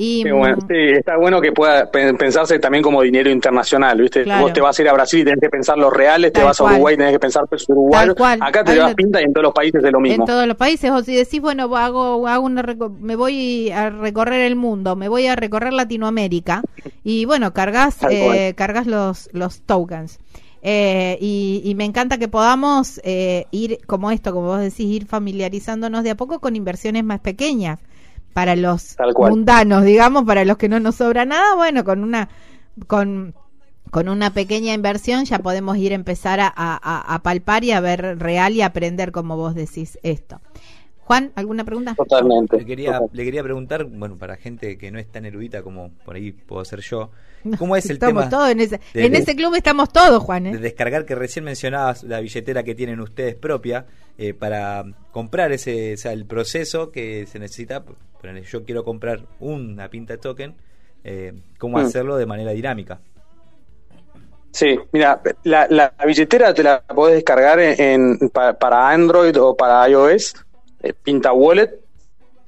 Y, 0.00 0.24
mm, 0.24 0.60
sí, 0.68 0.76
está 0.96 1.16
bueno 1.16 1.40
que 1.40 1.50
pueda 1.50 1.90
pensarse 1.90 2.60
también 2.60 2.84
como 2.84 3.02
dinero 3.02 3.30
internacional, 3.30 4.00
¿viste? 4.00 4.24
Vos 4.40 4.52
te 4.52 4.60
vas 4.60 4.78
a 4.78 4.82
ir 4.82 4.88
a 4.88 4.92
Brasil 4.92 5.22
y 5.22 5.24
tenés 5.24 5.40
que 5.40 5.50
pensar 5.50 5.76
los 5.76 5.92
reales, 5.92 6.32
te 6.32 6.40
vas 6.40 6.60
a 6.60 6.64
Uruguay 6.64 6.94
y 6.94 6.98
tenés 6.98 7.14
que 7.14 7.18
pensar 7.18 7.48
peso 7.48 7.72
uruguayo. 7.72 8.14
Acá 8.40 8.62
te 8.62 8.76
das 8.76 8.94
pinta 8.94 9.20
y 9.20 9.24
en 9.24 9.32
todos 9.32 9.42
los 9.46 9.52
países 9.52 9.82
es 9.82 9.90
lo 9.90 9.98
mismo. 9.98 10.22
En 10.22 10.26
todos 10.28 10.46
los 10.46 10.56
países, 10.56 10.92
o 10.92 11.02
si 11.02 11.16
decís, 11.16 11.40
bueno, 11.40 11.64
hago, 11.76 12.28
hago 12.28 12.46
una 12.46 12.62
me 13.00 13.16
voy 13.16 13.72
a 13.72 13.90
recorrer 13.90 14.42
el 14.42 14.54
mundo, 14.54 14.94
me 14.94 15.08
voy 15.08 15.26
a 15.26 15.34
recorrer 15.34 15.72
Latinoamérica 15.72 16.62
y 17.02 17.24
bueno, 17.24 17.52
cargas, 17.52 17.98
eh, 18.08 18.54
cargas 18.56 18.86
los, 18.86 19.28
los 19.32 19.62
tokens. 19.62 20.20
Eh, 20.62 21.18
y, 21.20 21.60
y, 21.64 21.74
me 21.74 21.84
encanta 21.84 22.18
que 22.18 22.28
podamos 22.28 23.00
eh, 23.02 23.46
ir, 23.50 23.80
como 23.86 24.12
esto, 24.12 24.32
como 24.32 24.46
vos 24.46 24.60
decís, 24.60 24.86
ir 24.86 25.06
familiarizándonos 25.06 26.04
de 26.04 26.10
a 26.10 26.14
poco 26.16 26.38
con 26.38 26.54
inversiones 26.54 27.02
más 27.02 27.18
pequeñas 27.18 27.80
para 28.32 28.56
los 28.56 28.96
mundanos, 29.16 29.84
digamos, 29.84 30.24
para 30.24 30.44
los 30.44 30.56
que 30.56 30.68
no 30.68 30.80
nos 30.80 30.96
sobra 30.96 31.24
nada, 31.24 31.54
bueno, 31.54 31.84
con 31.84 32.02
una 32.02 32.28
con 32.86 33.34
con 33.90 34.08
una 34.08 34.32
pequeña 34.32 34.74
inversión 34.74 35.24
ya 35.24 35.38
podemos 35.38 35.76
ir 35.78 35.92
a 35.92 35.94
empezar 35.94 36.40
a, 36.40 36.52
a, 36.54 37.22
palpar 37.22 37.64
y 37.64 37.72
a 37.72 37.80
ver 37.80 38.18
real 38.18 38.52
y 38.52 38.62
aprender, 38.62 39.12
como 39.12 39.36
vos 39.36 39.54
decís, 39.54 39.98
esto. 40.02 40.40
Juan, 41.08 41.32
¿alguna 41.36 41.64
pregunta? 41.64 41.94
Totalmente. 41.94 42.58
Le 42.58 42.66
quería, 42.66 43.00
le 43.10 43.24
quería 43.24 43.42
preguntar, 43.42 43.84
bueno, 43.84 44.18
para 44.18 44.36
gente 44.36 44.76
que 44.76 44.90
no 44.90 44.98
es 44.98 45.08
tan 45.10 45.24
erudita 45.24 45.62
como 45.62 45.90
por 46.04 46.16
ahí 46.16 46.32
puedo 46.32 46.62
ser 46.66 46.80
yo, 46.80 47.10
¿cómo 47.58 47.76
es 47.76 47.88
el 47.88 47.98
tema? 47.98 48.28
Todos 48.28 48.50
en 48.50 48.60
ese, 48.60 48.78
en 48.92 49.14
ese 49.14 49.34
club 49.34 49.54
estamos 49.54 49.90
todos, 49.90 50.22
Juan. 50.22 50.48
¿eh? 50.48 50.52
De 50.52 50.58
descargar, 50.58 51.06
que 51.06 51.14
recién 51.14 51.46
mencionabas 51.46 52.02
la 52.02 52.20
billetera 52.20 52.62
que 52.62 52.74
tienen 52.74 53.00
ustedes 53.00 53.36
propia, 53.36 53.86
eh, 54.18 54.34
para 54.34 54.84
comprar 55.10 55.50
ese, 55.52 55.94
o 55.94 55.96
sea, 55.96 56.12
el 56.12 56.26
proceso 56.26 56.90
que 56.90 57.24
se 57.26 57.38
necesita 57.38 57.84
yo 58.50 58.64
quiero 58.64 58.84
comprar 58.84 59.20
una 59.40 59.88
pinta 59.88 60.16
token, 60.16 60.54
eh, 61.04 61.32
¿cómo 61.58 61.78
mm. 61.78 61.80
hacerlo 61.80 62.16
de 62.16 62.26
manera 62.26 62.52
dinámica? 62.52 63.00
Sí, 64.50 64.78
mira, 64.92 65.20
la, 65.44 65.92
billetera 66.06 66.54
te 66.54 66.62
la 66.62 66.80
podés 66.80 67.16
descargar 67.16 67.60
en, 67.60 68.18
para 68.30 68.90
Android 68.90 69.40
o 69.40 69.56
para 69.56 69.88
iOS 69.88 70.34
eh, 70.82 70.92
Pinta 70.92 71.32
Wallet, 71.32 71.78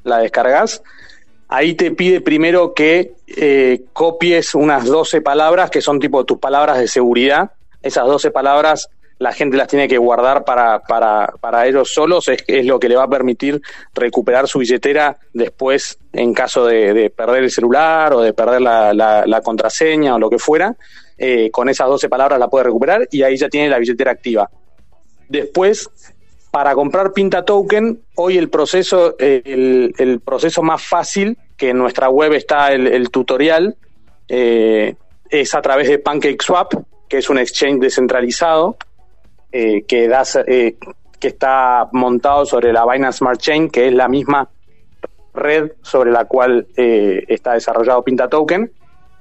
la 0.05 0.19
descargas. 0.19 0.83
Ahí 1.49 1.75
te 1.75 1.91
pide 1.91 2.21
primero 2.21 2.75
que 2.75 3.15
eh, 3.27 3.83
copies 3.93 4.55
unas 4.55 4.87
12 4.87 5.21
palabras 5.21 5.71
que 5.71 5.81
son 5.81 5.99
tipo 5.99 6.25
tus 6.25 6.39
palabras 6.39 6.79
de 6.79 6.89
seguridad. 6.89 7.51
Esas 7.83 8.07
12 8.07 8.31
palabras 8.31 8.89
la 9.21 9.33
gente 9.33 9.59
las 9.59 9.69
tiene 9.69 9.87
que 9.87 9.99
guardar 9.99 10.45
para, 10.45 10.81
para, 10.81 11.35
para 11.41 11.67
ellos 11.67 11.93
solos, 11.93 12.27
es, 12.29 12.43
es, 12.47 12.65
lo 12.65 12.81
que 12.81 12.89
le 12.89 12.97
va 12.97 13.05
a 13.05 13.09
permitir 13.09 13.61
recuperar 13.93 14.49
su 14.49 14.61
billetera 14.61 15.19
después 15.35 15.99
en 16.15 16.33
caso 16.33 16.65
de, 16.65 17.13
perder 17.15 17.45
el 17.45 17.51
celular 17.51 18.15
o 18.15 18.23
de 18.23 18.33
perder 18.33 18.63
la, 18.63 18.95
la, 18.95 19.41
contraseña 19.43 20.15
o 20.15 20.19
lo 20.19 20.31
que 20.31 20.39
fuera. 20.39 20.75
Eh, 21.19 21.51
con 21.51 21.69
esas 21.69 21.87
12 21.87 22.09
palabras 22.09 22.39
la 22.39 22.49
puede 22.49 22.65
recuperar 22.65 23.07
y 23.11 23.23
ahí 23.23 23.37
ya 23.37 23.51
tiene 23.51 23.69
la 23.69 23.79
billetera 23.79 24.11
activa. 24.11 24.49
Después, 25.29 25.91
para 26.51 26.75
comprar 26.75 27.13
Pinta 27.13 27.45
Token, 27.45 28.01
hoy 28.15 28.39
el 28.39 28.49
proceso, 28.49 29.17
el, 29.19 29.95
el 29.99 30.21
proceso 30.21 30.63
más 30.63 30.83
fácil, 30.83 31.37
que 31.59 31.69
en 31.69 31.77
nuestra 31.77 32.09
web 32.09 32.33
está 32.33 32.73
el, 32.73 33.11
tutorial, 33.11 33.77
eh, 34.29 34.95
es 35.29 35.55
a 35.55 35.61
través 35.61 35.89
de 35.89 35.99
PancakeSwap, 35.99 36.73
que 37.07 37.19
es 37.19 37.29
un 37.29 37.37
exchange 37.37 37.81
descentralizado 37.81 38.79
eh, 39.53 39.83
que, 39.87 40.09
da, 40.09 40.23
eh, 40.47 40.77
que 41.19 41.29
está 41.29 41.89
montado 41.93 42.47
sobre 42.47 42.73
la 42.73 42.87
Binance 42.87 43.19
Smart 43.19 43.41
Chain, 43.41 43.71
que 43.71 43.89
es 43.89 43.93
la 43.93 44.09
misma 44.09 44.49
red 45.35 45.73
sobre 45.83 46.11
la 46.11 46.25
cual 46.25 46.67
eh, 46.77 47.25
está 47.29 47.55
desarrollado 47.55 48.03
Pinta 48.03 48.29
Token. 48.29 48.71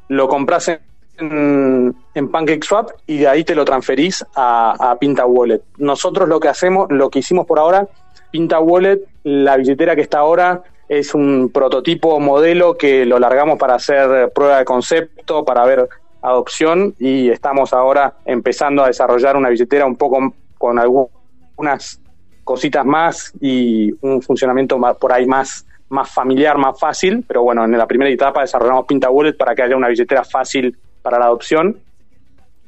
Lo 0.07 0.27
compras 0.27 0.69
en, 0.69 1.95
en 2.13 2.31
PancakeSwap 2.31 2.91
y 3.05 3.17
de 3.17 3.27
ahí 3.27 3.43
te 3.43 3.55
lo 3.55 3.65
transferís 3.65 4.25
a, 4.35 4.95
Pinta 4.99 5.25
Wallet. 5.25 5.61
Nosotros 5.77 6.27
lo 6.27 6.39
que 6.39 6.47
hacemos, 6.47 6.91
lo 6.91 7.09
que 7.09 7.19
hicimos 7.19 7.45
por 7.45 7.59
ahora, 7.59 7.87
Pinta 8.31 8.59
Wallet, 8.59 9.01
la 9.23 9.57
billetera 9.57 9.95
que 9.95 10.01
está 10.01 10.19
ahora 10.19 10.61
es 10.87 11.13
un 11.13 11.51
prototipo 11.53 12.19
modelo 12.19 12.75
que 12.77 13.05
lo 13.05 13.19
largamos 13.19 13.59
para 13.59 13.75
hacer 13.75 14.31
prueba 14.33 14.57
de 14.57 14.65
concepto, 14.65 15.45
para 15.45 15.63
ver 15.65 15.87
adopción 16.21 16.95
y 16.99 17.29
estamos 17.29 17.73
ahora 17.73 18.15
empezando 18.25 18.83
a 18.83 18.87
desarrollar 18.87 19.37
una 19.37 19.49
billetera 19.49 19.85
un 19.85 19.95
poco 19.95 20.33
con 20.57 20.79
algunas 20.79 22.01
cositas 22.43 22.85
más 22.85 23.33
y 23.39 23.91
un 24.01 24.21
funcionamiento 24.21 24.79
por 24.99 25.13
ahí 25.13 25.25
más, 25.25 25.65
más 25.89 26.09
familiar, 26.09 26.57
más 26.57 26.79
fácil, 26.79 27.23
pero 27.27 27.43
bueno, 27.43 27.63
en 27.63 27.77
la 27.77 27.87
primera 27.87 28.09
etapa 28.09 28.41
desarrollamos 28.41 28.85
Pinta 28.85 29.09
Wallet 29.09 29.33
para 29.33 29.55
que 29.55 29.63
haya 29.63 29.75
una 29.75 29.87
billetera 29.87 30.23
fácil 30.23 30.77
para 31.01 31.19
la 31.19 31.25
adopción. 31.25 31.77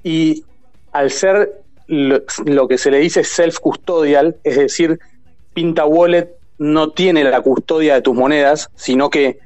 Y 0.04 0.44
al 0.92 1.12
ser 1.12 1.62
lo, 1.88 2.68
que 2.68 2.78
se 2.78 2.92
le 2.92 3.00
dice 3.00 3.24
self-custodial, 3.24 4.38
es 4.44 4.58
decir, 4.58 5.00
Pinta 5.54 5.86
Wallet 5.86 6.30
no 6.58 6.92
tiene 6.92 7.24
la 7.24 7.42
custodia 7.42 7.96
de 7.96 8.02
tus 8.02 8.16
monedas, 8.16 8.70
sino 8.76 9.10
que 9.10 9.40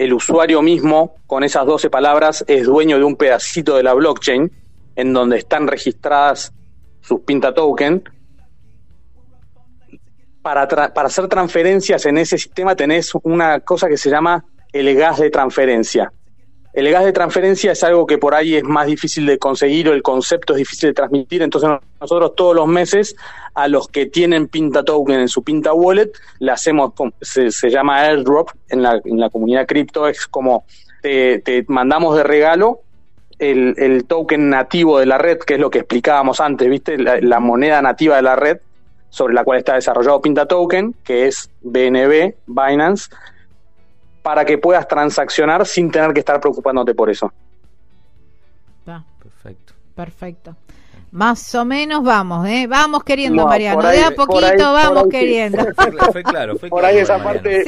el 0.00 0.14
usuario 0.14 0.62
mismo, 0.62 1.16
con 1.26 1.44
esas 1.44 1.66
12 1.66 1.90
palabras, 1.90 2.42
es 2.48 2.64
dueño 2.64 2.96
de 2.96 3.04
un 3.04 3.16
pedacito 3.16 3.76
de 3.76 3.82
la 3.82 3.92
blockchain 3.92 4.50
en 4.96 5.12
donde 5.12 5.36
están 5.36 5.68
registradas 5.68 6.54
sus 7.02 7.20
pinta 7.20 7.52
token. 7.52 8.02
Para, 10.40 10.66
para 10.66 11.06
hacer 11.06 11.28
transferencias 11.28 12.06
en 12.06 12.16
ese 12.16 12.38
sistema 12.38 12.74
tenés 12.74 13.12
una 13.24 13.60
cosa 13.60 13.88
que 13.88 13.98
se 13.98 14.08
llama 14.08 14.42
el 14.72 14.96
gas 14.96 15.18
de 15.18 15.28
transferencia. 15.28 16.10
El 16.72 16.90
gas 16.90 17.04
de 17.04 17.12
transferencia 17.12 17.72
es 17.72 17.82
algo 17.82 18.06
que 18.06 18.18
por 18.18 18.34
ahí 18.34 18.54
es 18.54 18.64
más 18.64 18.86
difícil 18.86 19.26
de 19.26 19.38
conseguir 19.38 19.88
o 19.88 19.92
el 19.92 20.02
concepto 20.02 20.52
es 20.52 20.58
difícil 20.58 20.90
de 20.90 20.94
transmitir, 20.94 21.42
entonces 21.42 21.68
nosotros 22.00 22.34
todos 22.36 22.54
los 22.54 22.68
meses 22.68 23.16
a 23.54 23.66
los 23.66 23.88
que 23.88 24.06
tienen 24.06 24.46
Pinta 24.46 24.84
Token 24.84 25.20
en 25.20 25.28
su 25.28 25.42
Pinta 25.42 25.72
Wallet 25.74 26.12
le 26.38 26.52
hacemos, 26.52 26.92
se, 27.20 27.70
llama 27.70 28.00
airdrop 28.00 28.50
en 28.68 28.82
la, 28.82 29.00
en 29.04 29.18
la 29.18 29.30
comunidad 29.30 29.66
cripto, 29.66 30.06
es 30.06 30.26
como 30.26 30.64
te, 31.02 31.64
mandamos 31.68 32.16
de 32.16 32.22
regalo 32.22 32.80
el, 33.38 34.04
token 34.06 34.50
nativo 34.50 34.98
de 34.98 35.06
la 35.06 35.18
red, 35.18 35.38
que 35.38 35.54
es 35.54 35.60
lo 35.60 35.70
que 35.70 35.78
explicábamos 35.78 36.40
antes, 36.40 36.68
¿viste? 36.68 36.98
La, 36.98 37.40
moneda 37.40 37.80
nativa 37.80 38.16
de 38.16 38.22
la 38.22 38.36
red 38.36 38.58
sobre 39.08 39.34
la 39.34 39.44
cual 39.44 39.58
está 39.58 39.74
desarrollado 39.74 40.20
Pinta 40.20 40.46
Token, 40.46 40.94
que 41.02 41.26
es 41.26 41.50
BNB, 41.62 42.34
Binance, 42.46 43.10
para 44.22 44.44
que 44.44 44.58
puedas 44.58 44.86
transaccionar 44.86 45.66
sin 45.66 45.90
tener 45.90 46.12
que 46.12 46.20
estar 46.20 46.40
preocupándote 46.40 46.94
por 46.94 47.10
eso. 47.10 47.32
perfecto. 48.84 49.74
Perfecto. 49.94 50.56
Más 51.12 51.54
o 51.56 51.64
menos 51.64 52.04
vamos, 52.04 52.46
¿eh? 52.48 52.66
Vamos 52.68 53.02
queriendo, 53.02 53.44
Mariano. 53.44 53.82
de 53.82 54.00
a 54.00 54.10
poquito 54.12 54.72
vamos 54.72 55.08
queriendo. 55.10 55.66
Fue, 56.12 56.22
claro, 56.22 56.56
fue 56.56 56.68
Por 56.70 56.84
ahí 56.84 56.98
esa 56.98 57.22
parte 57.22 57.62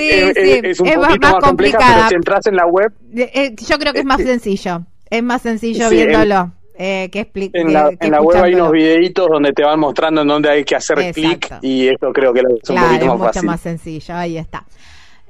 es, 0.71 0.79
un 0.79 0.93
poquito 0.93 1.29
más, 1.29 1.35
complicada. 1.43 2.09
si 2.09 2.15
entras 2.15 2.47
en 2.47 2.55
la 2.55 2.67
web. 2.67 2.93
Eh, 3.15 3.55
yo 3.67 3.79
creo 3.79 3.93
que 3.93 4.01
es 4.01 4.05
más 4.05 4.23
sencillo. 4.23 4.83
Es 5.11 5.23
más 5.23 5.43
sencillo 5.43 5.91
viéndolo. 5.91 6.53
Eh, 6.75 7.11
que 7.13 7.21
explique, 7.21 7.61
en 7.61 7.73
la, 7.73 7.91
en 8.01 8.11
la 8.11 8.23
web 8.23 8.43
hay 8.43 8.55
unos 8.55 8.73
videitos 8.73 9.29
donde 9.29 9.53
te 9.53 9.63
van 9.63 9.79
mostrando 9.79 10.23
en 10.23 10.29
dónde 10.29 10.49
hay 10.49 10.65
que 10.65 10.75
hacer 10.75 11.13
clic 11.13 11.53
y 11.61 11.87
eso 11.89 12.11
creo 12.13 12.33
que 12.33 12.41
es 12.41 12.71
un 12.71 12.77
poquito 12.77 13.07
más 13.07 13.19
mucho 13.19 13.43
más 13.43 13.61
sencillo, 13.61 14.15
ahí 14.15 14.39
está. 14.39 14.65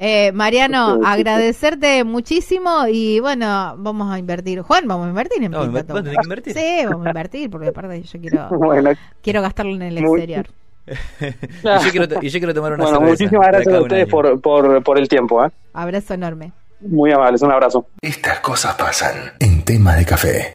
Eh, 0.04 0.32
Mariano, 0.32 0.98
agradecerte 1.04 2.02
muchísimo 2.02 2.88
y 2.88 3.20
bueno, 3.20 3.76
vamos 3.78 4.12
a 4.12 4.18
invertir. 4.18 4.60
Juan, 4.62 4.88
vamos 4.88 5.06
a 5.06 5.10
invertir 5.10 5.44
en 5.44 5.52
no, 5.52 5.60
que 5.60 5.66
invertir? 6.24 6.54
Sí, 6.54 6.80
vamos 6.84 7.06
a 7.06 7.10
invertir 7.10 7.48
porque 7.48 7.68
aparte 7.68 8.02
yo 8.02 8.20
quiero, 8.20 8.48
quiero 9.22 9.42
gastarlo 9.42 9.76
en 9.76 9.82
el 9.82 9.98
exterior. 9.98 10.46
y, 10.88 11.84
yo 11.84 11.90
quiero, 11.92 12.20
y, 12.20 12.28
yo 12.30 12.40
quiero, 12.40 12.52
tomar 12.52 12.72
una 12.72 12.82
bueno, 12.82 13.00
Muchísimas 13.02 13.46
gracias 13.46 13.72
a 13.76 13.80
ustedes 13.80 14.08
por, 14.08 14.40
por, 14.40 14.82
por 14.82 14.98
el 14.98 15.06
tiempo. 15.06 15.44
¿eh? 15.44 15.50
Abrazo 15.72 16.14
enorme. 16.14 16.50
Muy 16.80 17.12
amables, 17.12 17.40
un 17.42 17.52
abrazo. 17.52 17.86
Estas 18.00 18.40
cosas 18.40 18.74
pasan 18.74 19.34
en 19.38 19.62
tema 19.64 19.94
de 19.94 20.04
café. 20.04 20.52